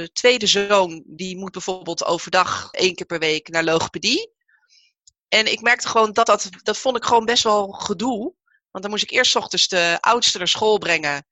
[0.00, 4.32] uh, tweede zoon, die moet bijvoorbeeld overdag één keer per week naar logopedie.
[5.28, 8.34] En ik merkte gewoon dat dat, dat vond ik gewoon best wel gedoe.
[8.70, 11.26] Want dan moest ik eerst ochtends de oudste naar school brengen.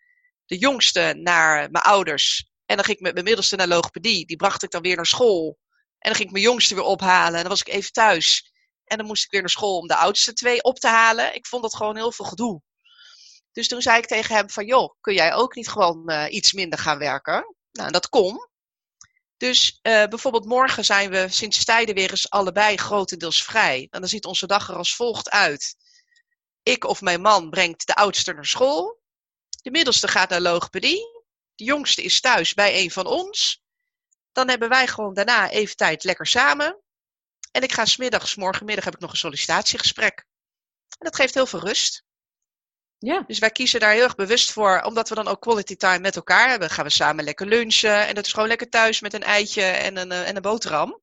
[0.45, 2.51] De jongste naar mijn ouders.
[2.67, 4.27] En dan ging ik met mijn middelste naar logopedie.
[4.27, 5.59] Die bracht ik dan weer naar school.
[5.99, 7.35] En dan ging ik mijn jongste weer ophalen.
[7.35, 8.53] En dan was ik even thuis.
[8.85, 11.35] En dan moest ik weer naar school om de oudste twee op te halen.
[11.35, 12.63] Ik vond dat gewoon heel veel gedoe.
[13.57, 16.53] Dus toen zei ik tegen hem van, joh, kun jij ook niet gewoon uh, iets
[16.53, 17.55] minder gaan werken?
[17.73, 18.49] Nou, dat kon.
[19.37, 23.89] Dus uh, bijvoorbeeld morgen zijn we sinds tijden weer eens allebei grotendeels vrij.
[23.91, 25.77] En dan ziet onze dag er als volgt uit.
[26.63, 29.01] Ik of mijn man brengt de oudste naar school.
[29.63, 31.25] De middelste gaat naar logopedie.
[31.55, 33.63] De jongste is thuis bij een van ons.
[34.33, 36.81] Dan hebben wij gewoon daarna even tijd lekker samen.
[37.51, 40.27] En ik ga smiddags, morgenmiddag heb ik nog een sollicitatiegesprek.
[40.89, 42.06] En dat geeft heel veel rust.
[43.07, 43.25] Ja.
[43.27, 46.17] Dus wij kiezen daar heel erg bewust voor, omdat we dan ook quality time met
[46.17, 46.71] elkaar hebben.
[46.71, 49.97] Gaan we samen lekker lunchen en dat is gewoon lekker thuis met een eitje en
[49.97, 51.01] een, eh, en een boterham.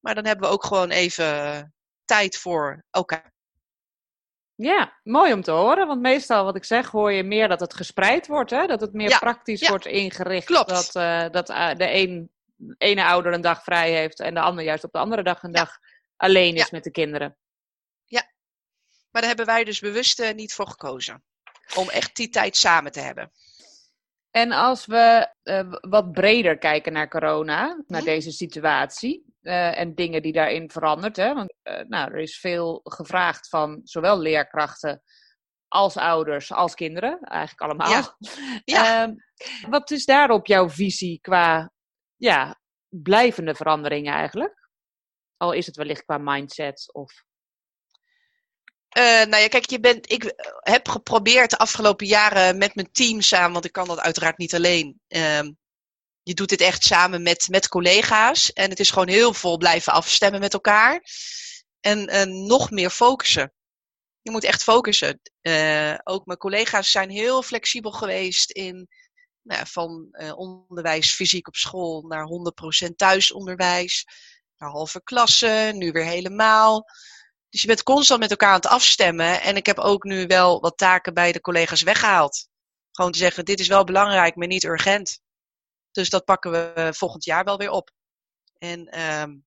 [0.00, 3.32] Maar dan hebben we ook gewoon even tijd voor elkaar.
[4.54, 5.86] Ja, mooi om te horen.
[5.86, 8.50] Want meestal, wat ik zeg, hoor je meer dat het gespreid wordt.
[8.50, 8.66] Hè?
[8.66, 10.46] Dat het meer praktisch wordt ingericht.
[10.46, 10.68] Klopt.
[10.68, 12.30] Dat, uh, dat uh, de een,
[12.78, 15.52] ene ouder een dag vrij heeft en de ander juist op de andere dag een
[15.52, 15.78] dag
[16.16, 17.36] alleen is met de kinderen.
[19.18, 21.22] Maar daar hebben wij dus bewust uh, niet voor gekozen.
[21.74, 23.32] Om echt die tijd samen te hebben.
[24.30, 25.34] En als we
[25.80, 28.06] wat breder kijken naar corona, naar hm?
[28.06, 29.24] deze situatie.
[29.42, 31.16] Uh, en dingen die daarin verandert.
[31.16, 31.34] Hè?
[31.34, 35.02] Want uh, nou, er is veel gevraagd van zowel leerkrachten
[35.68, 37.20] als ouders als kinderen.
[37.20, 37.90] Eigenlijk allemaal.
[37.90, 38.16] Ja.
[38.74, 39.08] ja.
[39.08, 39.14] Uh,
[39.70, 41.72] wat is daarop jouw visie qua
[42.16, 44.68] ja, blijvende veranderingen eigenlijk?
[45.36, 47.26] Al is het wellicht qua mindset of...
[48.96, 53.20] Uh, nou ja, kijk, je bent, ik heb geprobeerd de afgelopen jaren met mijn team
[53.20, 55.50] samen, want ik kan dat uiteraard niet alleen, ehm,
[56.22, 58.52] je doet dit echt samen met, met collega's.
[58.52, 61.02] En het is gewoon heel veel blijven afstemmen met elkaar.
[61.80, 63.52] En nog meer focussen.
[64.22, 65.20] Je moet echt focussen.
[65.42, 68.88] Uh, ook mijn collega's zijn heel flexibel geweest in
[69.42, 72.28] nou, van uh, onderwijs fysiek op school naar
[72.88, 74.04] 100% thuisonderwijs.
[74.56, 76.84] Naar halve klasse, nu weer helemaal.
[77.48, 79.42] Dus je bent constant met elkaar aan het afstemmen.
[79.42, 82.48] En ik heb ook nu wel wat taken bij de collega's weggehaald.
[82.92, 85.20] Gewoon te zeggen, dit is wel belangrijk, maar niet urgent.
[85.90, 87.90] Dus dat pakken we volgend jaar wel weer op.
[88.58, 89.46] En um,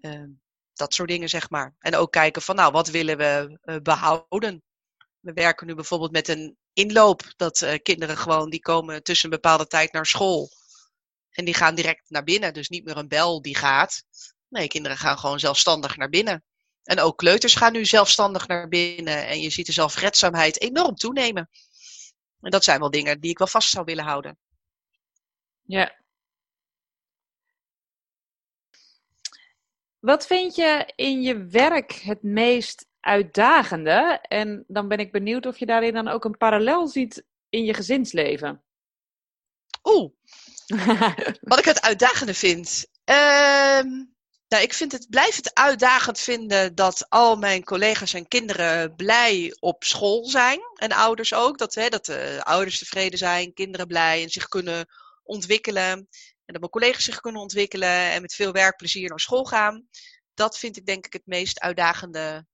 [0.00, 0.40] um,
[0.72, 1.76] dat soort dingen, zeg maar.
[1.78, 4.62] En ook kijken van, nou, wat willen we uh, behouden?
[5.20, 7.22] We werken nu bijvoorbeeld met een inloop.
[7.36, 10.48] Dat uh, kinderen gewoon, die komen tussen een bepaalde tijd naar school.
[11.30, 12.54] En die gaan direct naar binnen.
[12.54, 14.02] Dus niet meer een bel die gaat.
[14.48, 16.44] Nee, kinderen gaan gewoon zelfstandig naar binnen.
[16.90, 19.26] En ook kleuters gaan nu zelfstandig naar binnen.
[19.26, 21.50] En je ziet de zelfredzaamheid enorm toenemen.
[22.40, 24.38] En dat zijn wel dingen die ik wel vast zou willen houden.
[25.62, 25.98] Ja.
[29.98, 34.18] Wat vind je in je werk het meest uitdagende?
[34.28, 37.74] En dan ben ik benieuwd of je daarin dan ook een parallel ziet in je
[37.74, 38.62] gezinsleven.
[39.82, 40.12] Oeh,
[41.50, 42.86] wat ik het uitdagende vind.
[43.04, 43.80] Uh,
[44.50, 49.56] nou, ik vind het, blijf het uitdagend vinden dat al mijn collega's en kinderen blij
[49.60, 50.60] op school zijn.
[50.74, 51.58] En ouders ook.
[51.58, 54.86] Dat, hè, dat de ouders tevreden zijn, kinderen blij en zich kunnen
[55.22, 55.92] ontwikkelen.
[56.44, 59.88] En dat mijn collega's zich kunnen ontwikkelen en met veel werkplezier naar school gaan.
[60.34, 62.46] Dat vind ik denk ik het meest uitdagende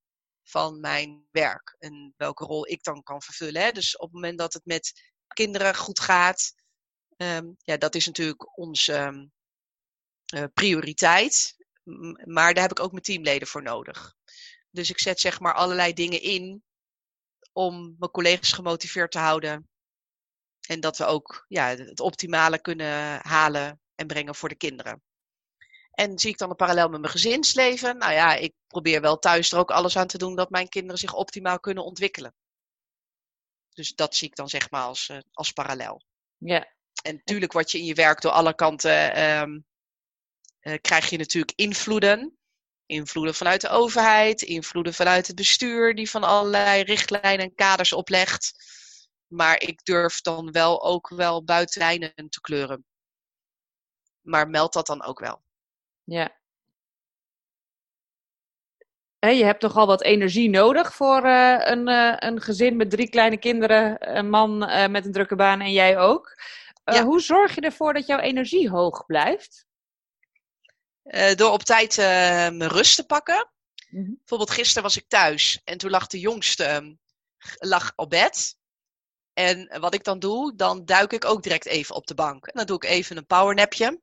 [0.43, 1.77] van mijn werk.
[1.79, 3.63] En welke rol ik dan kan vervullen.
[3.63, 3.71] Hè.
[3.73, 6.53] Dus op het moment dat het met kinderen goed gaat.
[7.17, 9.33] Um, ja, dat is natuurlijk onze um,
[10.35, 11.57] uh, prioriteit.
[12.25, 14.15] Maar daar heb ik ook mijn teamleden voor nodig.
[14.71, 16.65] Dus ik zet zeg maar allerlei dingen in
[17.53, 19.69] om mijn collega's gemotiveerd te houden.
[20.69, 25.03] En dat we ook ja, het optimale kunnen halen en brengen voor de kinderen.
[25.91, 27.99] En zie ik dan een parallel met mijn gezinsleven?
[27.99, 30.99] Nou ja, ik probeer wel thuis er ook alles aan te doen dat mijn kinderen
[30.99, 32.35] zich optimaal kunnen ontwikkelen.
[33.75, 36.03] Dus dat zie ik dan zeg maar als, uh, als parallel.
[36.39, 36.75] Ja.
[37.03, 39.61] En natuurlijk wat je in je werk door alle kanten um, uh,
[40.81, 42.37] krijg je natuurlijk invloeden.
[42.87, 48.53] invloeden vanuit de overheid, invloeden vanuit het bestuur, die van allerlei richtlijnen en kaders oplegt.
[49.27, 52.85] Maar ik durf dan wel ook wel buitenlijnen te kleuren.
[54.21, 55.43] Maar meld dat dan ook wel.
[56.05, 56.35] Ja.
[59.19, 63.09] je hebt toch al wat energie nodig voor uh, een, uh, een gezin met drie
[63.09, 66.35] kleine kinderen, een man uh, met een drukke baan en jij ook.
[66.85, 67.05] Ja.
[67.05, 69.66] Hoe zorg je ervoor dat jouw energie hoog blijft?
[71.35, 73.51] Door op tijd mijn rust te pakken.
[73.89, 74.17] Mm -hmm.
[74.19, 76.95] Bijvoorbeeld gisteren was ik thuis en toen lag de jongste ehm,
[77.59, 78.57] lag op bed.
[79.33, 82.47] En wat ik dan doe, dan duik ik ook direct even op de bank.
[82.47, 84.01] En dan doe ik even een powernapje.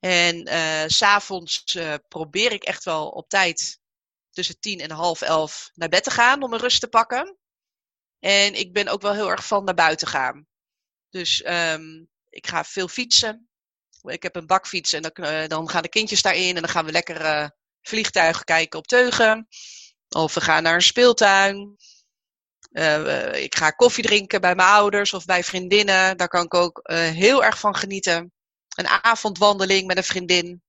[0.00, 3.80] En uh, s'avonds uh, probeer ik echt wel op tijd
[4.30, 7.36] tussen tien en half elf naar bed te gaan om een rust te pakken.
[8.18, 10.46] En ik ben ook wel heel erg van naar buiten gaan.
[11.10, 13.48] Dus um, ik ga veel fietsen.
[14.06, 16.84] Ik heb een bakfiets en dan, uh, dan gaan de kindjes daarin en dan gaan
[16.84, 17.50] we lekker
[17.82, 19.48] vliegtuigen kijken op teugen.
[20.08, 21.76] Of we gaan naar een speeltuin.
[22.70, 26.16] Uh, ik ga koffie drinken bij mijn ouders of bij vriendinnen.
[26.16, 28.32] Daar kan ik ook heel erg van genieten.
[28.74, 30.62] Een avondwandeling met een vriendin.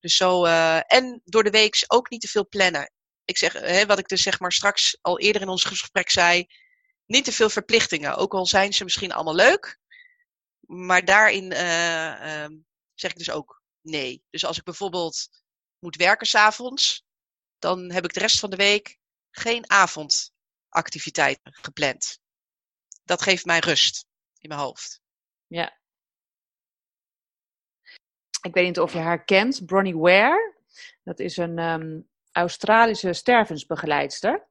[0.00, 2.92] Dus zo, en door de week ook niet te veel plannen.
[3.24, 6.46] Ik zeg, hè, wat ik dus zeg maar straks al eerder in ons gesprek zei.
[7.06, 8.16] Niet te veel verplichtingen.
[8.16, 9.78] Ook al zijn ze misschien allemaal leuk.
[10.68, 12.56] Maar daarin ehm,
[12.94, 14.24] zeg ik dus ook nee.
[14.30, 15.28] Dus als ik bijvoorbeeld
[15.78, 17.06] moet werken s'avonds.
[17.58, 18.98] Dan heb ik de rest van de week
[19.30, 20.32] geen avond
[20.68, 22.20] activiteiten gepland.
[23.04, 24.06] Dat geeft mij rust
[24.38, 25.00] in mijn hoofd.
[25.46, 25.76] Ja.
[28.42, 30.56] Ik weet niet of je haar kent, Bronnie Ware.
[31.02, 34.47] Dat is een um, Australische stervensbegeleidster.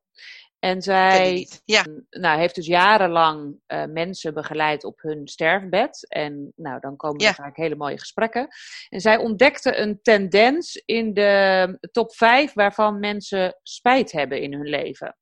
[0.68, 1.86] En zij ja.
[2.10, 6.06] nou, heeft dus jarenlang uh, mensen begeleid op hun sterfbed.
[6.10, 8.48] En nou, dan komen er vaak hele mooie gesprekken.
[8.90, 14.68] En zij ontdekte een tendens in de top 5 waarvan mensen spijt hebben in hun
[14.68, 15.18] leven.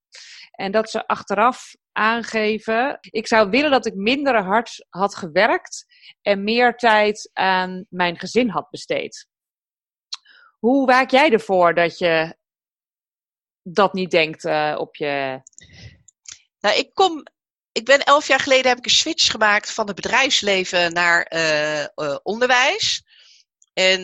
[0.51, 5.85] En dat ze achteraf aangeven: ik zou willen dat ik minder hard had gewerkt
[6.21, 9.27] en meer tijd aan mijn gezin had besteed.
[10.59, 12.35] Hoe waak jij ervoor dat je
[13.67, 15.41] dat niet denkt uh, op je.
[16.59, 17.23] Nou, ik kom.
[17.71, 21.81] Ik ben elf jaar geleden heb ik een switch gemaakt van het bedrijfsleven naar uh,
[21.81, 23.03] uh, onderwijs.
[23.73, 24.01] En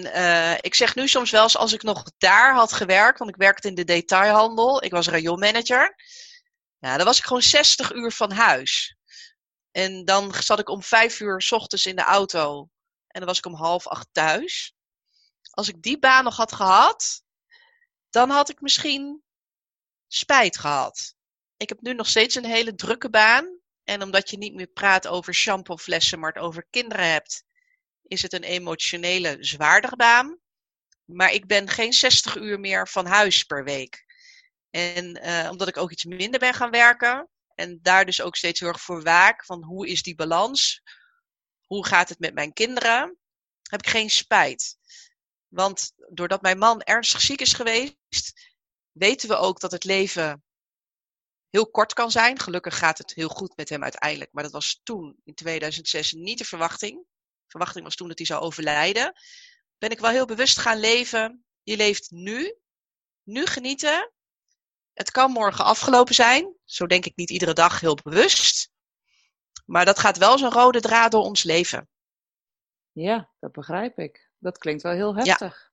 [0.61, 3.67] ik zeg nu soms wel eens als ik nog daar had gewerkt, want ik werkte
[3.67, 5.95] in de detailhandel, ik was rayonmanager.
[6.79, 8.95] Ja, dan was ik gewoon 60 uur van huis.
[9.71, 12.69] En dan zat ik om vijf uur s ochtends in de auto.
[13.07, 14.73] En dan was ik om half acht thuis.
[15.49, 17.23] Als ik die baan nog had gehad,
[18.09, 19.23] dan had ik misschien
[20.13, 21.15] spijt gehad.
[21.57, 23.59] Ik heb nu nog steeds een hele drukke baan.
[23.83, 27.43] En omdat je niet meer praat over shampooflessen, maar het over kinderen hebt,
[28.03, 30.39] is het een emotionele, zwaardere baan.
[31.05, 34.05] Maar ik ben geen 60 uur meer van huis per week.
[34.69, 37.29] En uh, omdat ik ook iets minder ben gaan werken.
[37.55, 39.45] En daar dus ook steeds heel erg voor waak.
[39.45, 40.81] Van hoe is die balans?
[41.65, 43.17] Hoe gaat het met mijn kinderen?
[43.69, 44.77] Heb ik geen spijt.
[45.47, 48.50] Want doordat mijn man ernstig ziek is geweest,
[48.91, 50.43] weten we ook dat het leven
[51.49, 52.39] heel kort kan zijn.
[52.39, 54.31] Gelukkig gaat het heel goed met hem uiteindelijk.
[54.33, 56.97] Maar dat was toen, in 2006, niet de verwachting.
[56.99, 59.13] De verwachting was toen dat hij zou overlijden.
[59.77, 61.45] Ben ik wel heel bewust gaan leven.
[61.63, 62.55] Je leeft nu.
[63.23, 64.11] Nu genieten.
[64.93, 66.55] Het kan morgen afgelopen zijn.
[66.63, 68.69] Zo denk ik niet iedere dag heel bewust.
[69.65, 71.89] Maar dat gaat wel zo'n rode draad door ons leven.
[72.91, 74.31] Ja, dat begrijp ik.
[74.37, 75.71] Dat klinkt wel heel heftig.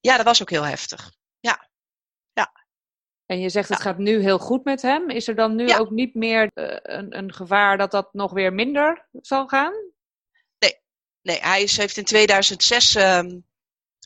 [0.00, 1.12] Ja, ja dat was ook heel heftig.
[3.32, 5.10] En je zegt het gaat nu heel goed met hem.
[5.10, 5.78] Is er dan nu ja.
[5.78, 9.72] ook niet meer uh, een, een gevaar dat dat nog weer minder zal gaan?
[10.58, 10.80] Nee,
[11.22, 13.46] nee hij is, heeft in 2006 um,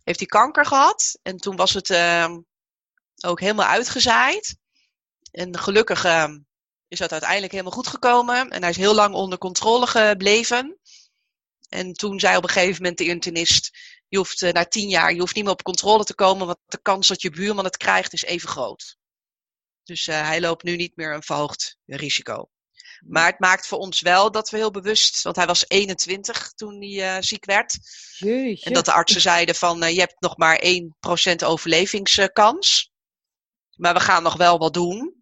[0.05, 1.19] heeft hij kanker gehad.
[1.23, 2.47] En toen was het um,
[3.25, 4.57] ook helemaal uitgezaaid.
[5.31, 6.35] En gelukkig uh,
[6.89, 8.51] is dat uiteindelijk helemaal goed gekomen.
[8.51, 10.79] En hij is heel lang onder controle gebleven.
[11.69, 13.71] En toen zei op een gegeven moment de internist:
[14.09, 16.59] je hoeft uh, na tien jaar, je hoeft niet meer op controle te komen, want
[16.67, 18.97] de kans dat je buurman het krijgt is even groot.
[19.87, 22.51] Dus uh, hij loopt nu niet meer een verhoogd risico.
[23.01, 26.83] Maar het maakt voor ons wel dat we heel bewust, want hij was 21 toen
[26.83, 27.79] hij uh, ziek werd.
[28.17, 28.67] Jeetje.
[28.67, 32.91] En dat de artsen zeiden van je hebt nog maar 1% overlevingskans.
[33.77, 35.16] Maar we gaan nog wel wat doen.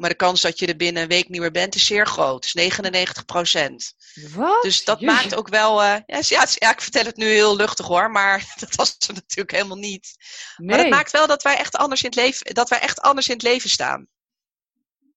[0.00, 2.44] Maar de kans dat je er binnen een week niet meer bent is zeer groot.
[2.44, 3.92] is 99 procent.
[4.34, 4.62] Wat?
[4.62, 5.14] Dus dat Jeetje.
[5.14, 5.82] maakt ook wel...
[5.82, 8.10] Uh, ja, ja, ja, ik vertel het nu heel luchtig hoor.
[8.10, 10.14] Maar dat was het natuurlijk helemaal niet.
[10.56, 10.68] Nee.
[10.68, 13.28] Maar dat maakt wel dat wij, echt anders in het leven, dat wij echt anders
[13.28, 14.06] in het leven staan.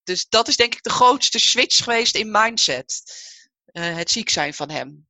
[0.03, 3.01] Dus dat is denk ik de grootste switch geweest in mindset.
[3.73, 5.07] Uh, het ziek zijn van hem.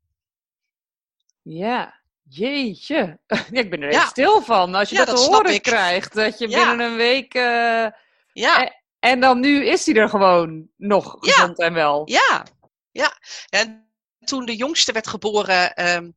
[1.41, 2.01] Ja.
[2.29, 3.19] Jeetje,
[3.51, 4.05] ik ben er Ja.
[4.07, 4.75] stil van.
[4.75, 5.61] Als je dat, te horen ik.
[5.61, 7.33] krijgt, dat je binnen een week...
[7.33, 7.87] eh,
[8.33, 11.31] Ja, en dan nu is hij er gewoon nog Ja.
[11.31, 12.01] gezond en wel.
[12.09, 12.45] ja,
[12.91, 13.17] ja.
[13.49, 16.11] En toen de jongste werd geboren, ehm,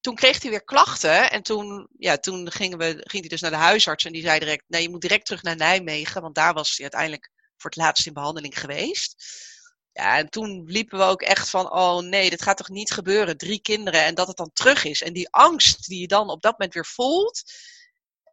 [0.00, 1.30] toen kreeg hij weer klachten.
[1.30, 4.38] En toen, ja, toen gingen we, ging hij dus naar de huisarts en die zei
[4.38, 7.78] direct, nee, je moet direct terug naar Nijmegen, want daar was hij uiteindelijk voor het
[7.78, 9.24] laatst in behandeling geweest.
[9.92, 13.36] Ja, en toen liepen we ook echt van, oh nee, dit gaat toch niet gebeuren.
[13.36, 15.02] Drie kinderen en dat het dan terug is.
[15.02, 17.42] En die angst die je dan op dat moment weer voelt,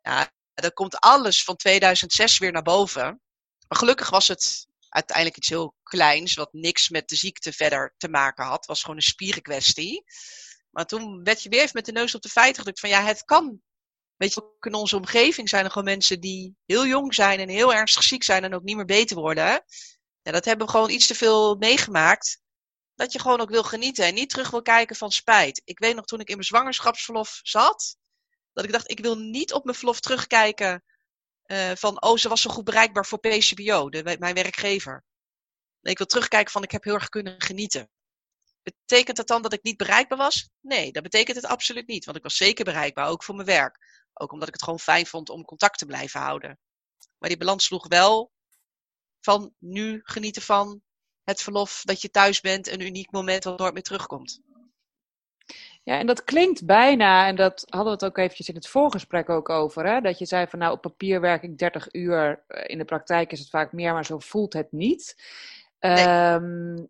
[0.01, 3.21] ja, dan komt alles van 2006 weer naar boven.
[3.67, 8.09] Maar gelukkig was het uiteindelijk iets heel kleins, wat niks met de ziekte verder te
[8.09, 8.65] maken had.
[8.65, 10.03] Was gewoon een spierenkwestie.
[10.69, 13.03] Maar toen werd je weer even met de neus op de feiten gedrukt van, ja,
[13.03, 13.61] het kan.
[14.15, 17.49] Weet je, ook in onze omgeving zijn er gewoon mensen die heel jong zijn en
[17.49, 19.63] heel ernstig ziek zijn en ook niet meer beter worden.
[20.21, 22.39] Ja, dat hebben we gewoon iets te veel meegemaakt.
[22.95, 25.61] Dat je gewoon ook wil genieten en niet terug wil kijken van spijt.
[25.65, 27.97] Ik weet nog toen ik in mijn zwangerschapsverlof zat,
[28.53, 30.83] dat ik dacht, ik wil niet op mijn verlof terugkijken
[31.47, 35.03] eh, van, oh, ze was zo goed bereikbaar voor PCBO, de, mijn werkgever.
[35.81, 37.89] Ik wil terugkijken van, ik heb heel erg kunnen genieten.
[38.63, 40.49] Betekent dat dan dat ik niet bereikbaar was?
[40.61, 42.05] Nee, dat betekent het absoluut niet.
[42.05, 43.77] Want ik was zeker bereikbaar, ook voor mijn werk.
[44.13, 46.59] Ook omdat ik het gewoon fijn vond om contact te blijven houden.
[47.17, 48.31] Maar die balans sloeg wel
[49.19, 50.81] van nu genieten van
[51.23, 54.39] het verlof dat je thuis bent, een uniek moment wat nooit meer terugkomt.
[55.87, 59.29] Ja, en dat klinkt bijna, en dat hadden we het ook eventjes in het voorgesprek
[59.29, 60.01] ook over, hè?
[60.01, 63.31] dat je zei van nou op papier werk ik 30 uur, eh, in de praktijk
[63.31, 65.15] is het vaak meer, maar zo voelt het niet.
[65.79, 66.85] Ehm,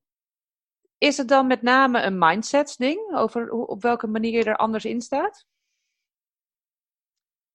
[0.98, 4.58] is het dan met name een mindset ding, over hoe, op welke manier je er
[4.58, 5.46] anders in staat?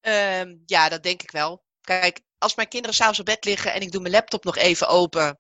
[0.01, 1.63] Ehm, ja, dat denk ik wel.
[1.81, 4.89] Kijk, als mijn kinderen s'avonds op bed liggen en ik doe mijn laptop nog even
[4.89, 5.39] open.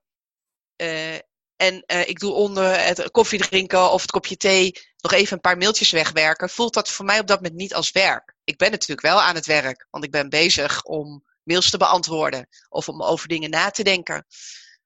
[0.77, 1.19] eh,
[1.57, 4.73] en eh, ik doe onder het koffie drinken of het kopje thee
[5.03, 6.51] nog even een paar mailtjes wegwerken.
[6.51, 8.35] Voelt dat voor mij op dat moment niet als werk.
[8.45, 12.49] Ik ben natuurlijk wel aan het werk, want ik ben bezig om mails te beantwoorden
[12.69, 14.27] of om over dingen na te denken.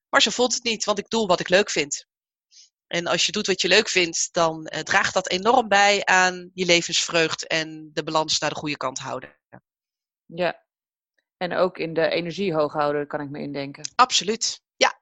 [0.08, 2.06] Maar zo voelt het niet, want ik doe wat ik leuk vind.
[2.86, 6.50] En als je doet wat je leuk vindt, dan eh, draagt dat enorm bij aan
[6.54, 9.38] je levensvreugd en de balans naar de goede kant houden.
[10.26, 10.64] Ja.
[11.36, 13.92] En ook in de energie hoog houden, kan ik me indenken.
[13.94, 14.62] Absoluut.
[14.76, 15.00] Ja.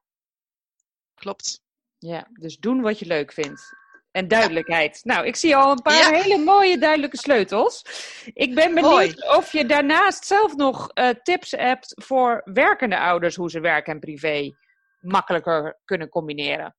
[1.14, 1.62] Klopt.
[1.98, 3.83] Ja, dus doen wat je leuk vindt.
[4.14, 5.00] En duidelijkheid.
[5.04, 6.22] Nou, ik zie al een paar Ja.
[6.22, 7.84] hele mooie duidelijke sleutels.
[8.24, 13.50] Ik ben benieuwd of je daarnaast zelf nog eh, tips hebt voor werkende ouders, hoe
[13.50, 14.56] ze werk en privé
[15.00, 16.76] makkelijker kunnen combineren.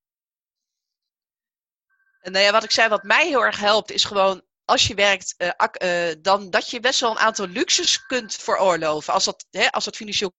[2.20, 4.94] En nou ja, wat ik zei, wat mij heel erg helpt, is gewoon als je
[4.94, 9.12] werkt, eh, dan dat je best wel een aantal luxes kunt veroorloven.
[9.12, 10.32] Als dat, hè, als dat financieel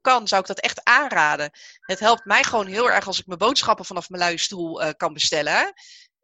[0.00, 1.50] kan, zou ik dat echt aanraden.
[1.80, 5.12] Het helpt mij gewoon heel erg als ik mijn boodschappen vanaf mijn luie stoel kan
[5.12, 5.72] bestellen.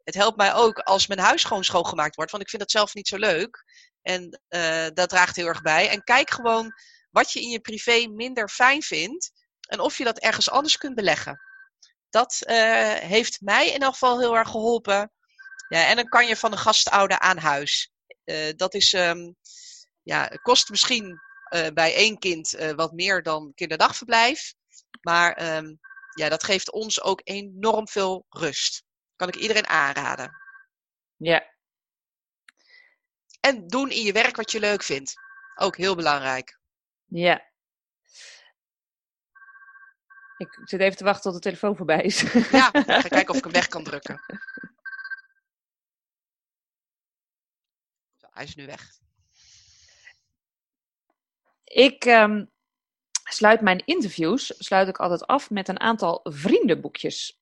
[0.03, 2.93] Het helpt mij ook als mijn huis gewoon schoongemaakt wordt, want ik vind dat zelf
[2.93, 3.63] niet zo leuk.
[4.01, 5.89] En eh, dat draagt heel erg bij.
[5.89, 6.73] En kijk gewoon
[7.09, 9.31] wat je in je privé minder fijn vindt
[9.67, 11.39] en of je dat ergens anders kunt beleggen.
[12.09, 15.11] Dat eh, heeft mij in elk geval heel erg geholpen.
[15.67, 17.91] Ja, en dan kan je van een gastouder aan huis.
[18.23, 19.31] Eh, dat is, ehm,
[20.01, 21.21] ja, kost misschien
[21.73, 24.53] bij één kind wat meer dan kinderdagverblijf.
[25.01, 25.75] Maar ehm,
[26.13, 28.83] ja, dat geeft ons ook enorm veel rust.
[29.15, 30.41] Kan ik iedereen aanraden.
[31.17, 31.53] Ja,
[33.39, 35.13] En doen in je werk wat je leuk vindt.
[35.55, 36.59] Ook heel belangrijk.
[37.05, 37.51] ja.
[40.37, 42.21] Ik zit even te wachten tot de telefoon voorbij is.
[42.51, 44.21] Ja, ik ga kijken of ik hem weg kan drukken.
[48.15, 48.89] Zo, hij is nu weg.
[51.63, 52.45] Ik ehm,
[53.23, 57.41] sluit mijn interviews sluit ik altijd af met een aantal vriendenboekjes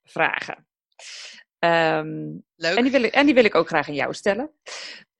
[1.61, 2.77] Ehm, Leuk.
[2.77, 4.51] en, die wil ik, en die wil ik ook graag aan jou stellen.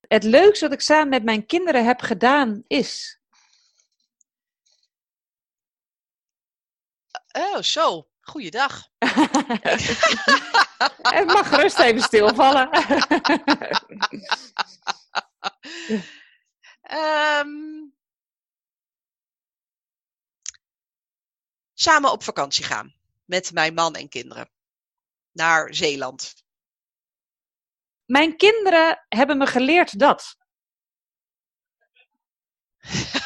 [0.08, 3.20] Het leukste wat ik samen met mijn kinderen heb gedaan is.
[7.32, 8.10] Oh, zo.
[8.22, 8.88] Goeiedag.
[11.16, 12.70] Het mag gerust even stilvallen.
[16.82, 17.50] Ehm,
[21.74, 22.96] samen op vakantie gaan.
[23.26, 24.50] Met mijn man en kinderen.
[25.32, 26.34] Naar Zeeland.
[28.06, 30.36] mijn kinderen hebben me geleerd dat.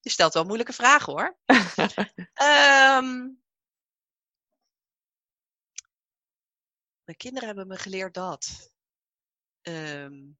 [0.00, 1.38] Je stelt wel moeilijke vragen hoor.
[2.34, 3.28] Ehm,
[7.04, 8.72] mijn kinderen hebben me geleerd dat.
[9.62, 10.32] Ehm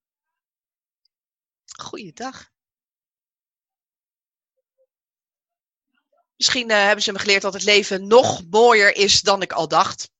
[1.83, 2.51] goeiedag.
[6.37, 9.69] Misschien eh, hebben ze me geleerd dat het leven nog mooier is dan ik al
[9.69, 10.12] dacht.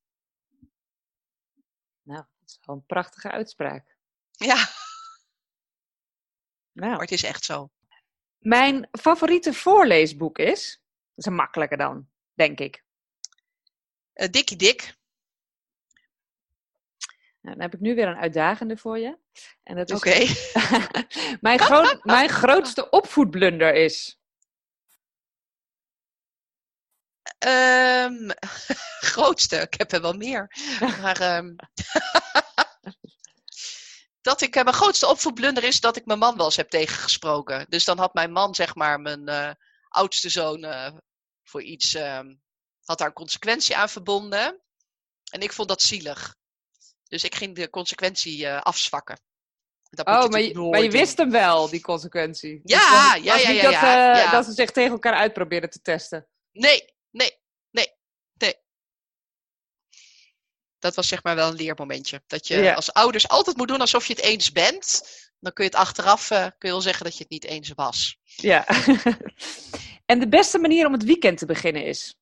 [2.63, 3.97] Dat is wel een prachtige uitspraak.
[4.31, 4.69] Ja,
[6.73, 6.91] Nou.
[6.91, 7.71] Maar het is echt zo.
[8.39, 12.85] Mijn favoriete voorleesboek is, dat is een makkelijke dan, denk ik.
[14.15, 14.97] Uh, Dikkie Dik.
[17.41, 19.19] Nou, dan heb ik nu weer een uitdagende voor je.
[19.65, 19.95] Oké.
[19.95, 20.29] Okay.
[21.41, 24.21] mijn, groot, mijn grootste opvoedblunder is.
[27.47, 28.31] Um,
[29.13, 30.57] grootste, ik heb er wel meer.
[30.81, 31.57] Maar um,
[34.23, 37.67] dat ik, uh, mijn grootste opvoedblunder is dat ik mijn man wel eens heb tegengesproken.
[37.69, 39.51] Dus dan had mijn man, zeg maar, mijn uh,
[39.89, 40.93] oudste zoon uh,
[41.43, 42.43] voor iets, um,
[42.85, 44.63] had daar een consequentie aan verbonden.
[45.31, 46.37] En ik vond dat zielig.
[47.09, 49.21] Dus ik ging de consequentie afzwakken.
[49.91, 52.61] Dat oh, maar je, maar je wist hem wel, die consequentie.
[52.65, 56.29] Ja, dus ja, ja, ja, dat, ja, dat ze zich tegen elkaar uitproberen te testen.
[56.53, 57.39] Nee, nee,
[57.71, 57.95] nee.
[60.83, 62.23] Dat was zeg maar wel een leermomentje.
[62.27, 65.03] Dat je als ouders altijd moet doen alsof je het eens bent.
[65.41, 67.73] Dan kun je het achteraf uh, kun je wel zeggen dat je het niet eens
[67.75, 68.19] was.
[68.25, 68.67] Ja.
[70.11, 72.17] en de beste manier om het weekend te beginnen is?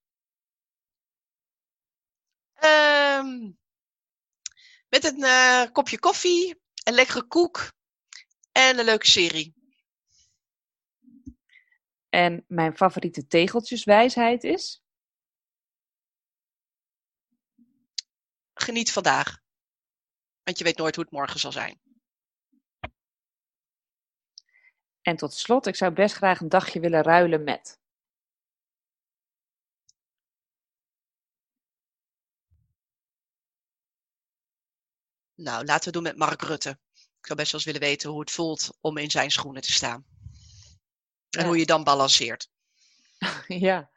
[2.64, 3.58] Um,
[4.88, 7.72] met een uh, kopje koffie, een lekkere koek
[8.52, 9.54] en een leuke serie.
[12.08, 14.79] En mijn favoriete tegeltjeswijsheid is?
[18.62, 19.38] Geniet vandaag.
[20.42, 21.80] Want je weet nooit hoe het morgen zal zijn.
[25.02, 27.78] En tot slot, ik zou best graag een dagje willen ruilen met.
[35.34, 36.78] Nou, laten we doen met Mark Rutte.
[36.92, 39.72] Ik zou best wel eens willen weten hoe het voelt om in zijn schoenen te
[39.72, 40.06] staan.
[41.30, 42.50] En hoe je dan balanceert.
[43.46, 43.90] Ja,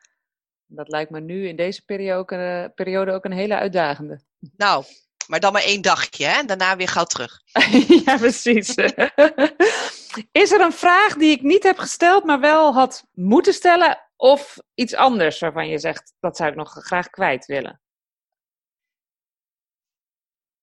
[0.65, 4.21] dat lijkt me nu in deze periode ook, een, eh, periode ook een hele uitdagende.
[4.57, 4.85] Nou,
[5.27, 6.39] maar dan maar één dagje, hè?
[6.39, 7.41] En daarna weer gauw terug.
[8.05, 8.75] ja, precies.
[10.31, 14.11] Is er een vraag die ik niet heb gesteld, maar wel had moeten stellen?
[14.15, 17.81] Of iets anders waarvan je zegt, dat zou ik nog graag kwijt willen?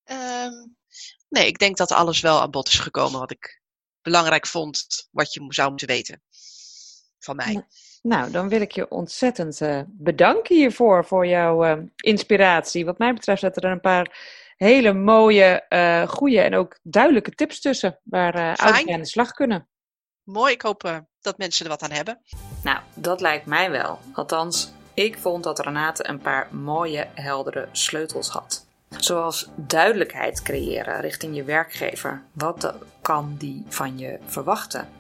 [0.05, 0.77] Um,
[1.29, 3.63] nee, ik denk dat alles wel aan bod is gekomen wat ik
[4.03, 6.23] belangrijk vond, wat je zou moeten weten
[7.19, 7.67] van mij.
[8.03, 12.85] Nou, dan wil ik je ontzettend uh, bedanken hiervoor, voor jouw uh, inspiratie.
[12.85, 14.19] Wat mij betreft zaten er een paar
[14.57, 19.33] hele mooie, uh, goede en ook duidelijke tips tussen waar uh, ouders aan de slag
[19.33, 19.69] kunnen.
[20.23, 22.21] Mooi, ik hoop dat mensen er wat aan hebben.
[22.63, 23.99] Nou, dat lijkt mij wel.
[24.13, 28.67] Althans, ik vond dat Renate een paar mooie, heldere sleutels had.
[28.89, 32.23] Zoals duidelijkheid creëren richting je werkgever.
[32.33, 35.00] Wat kan die van je verwachten?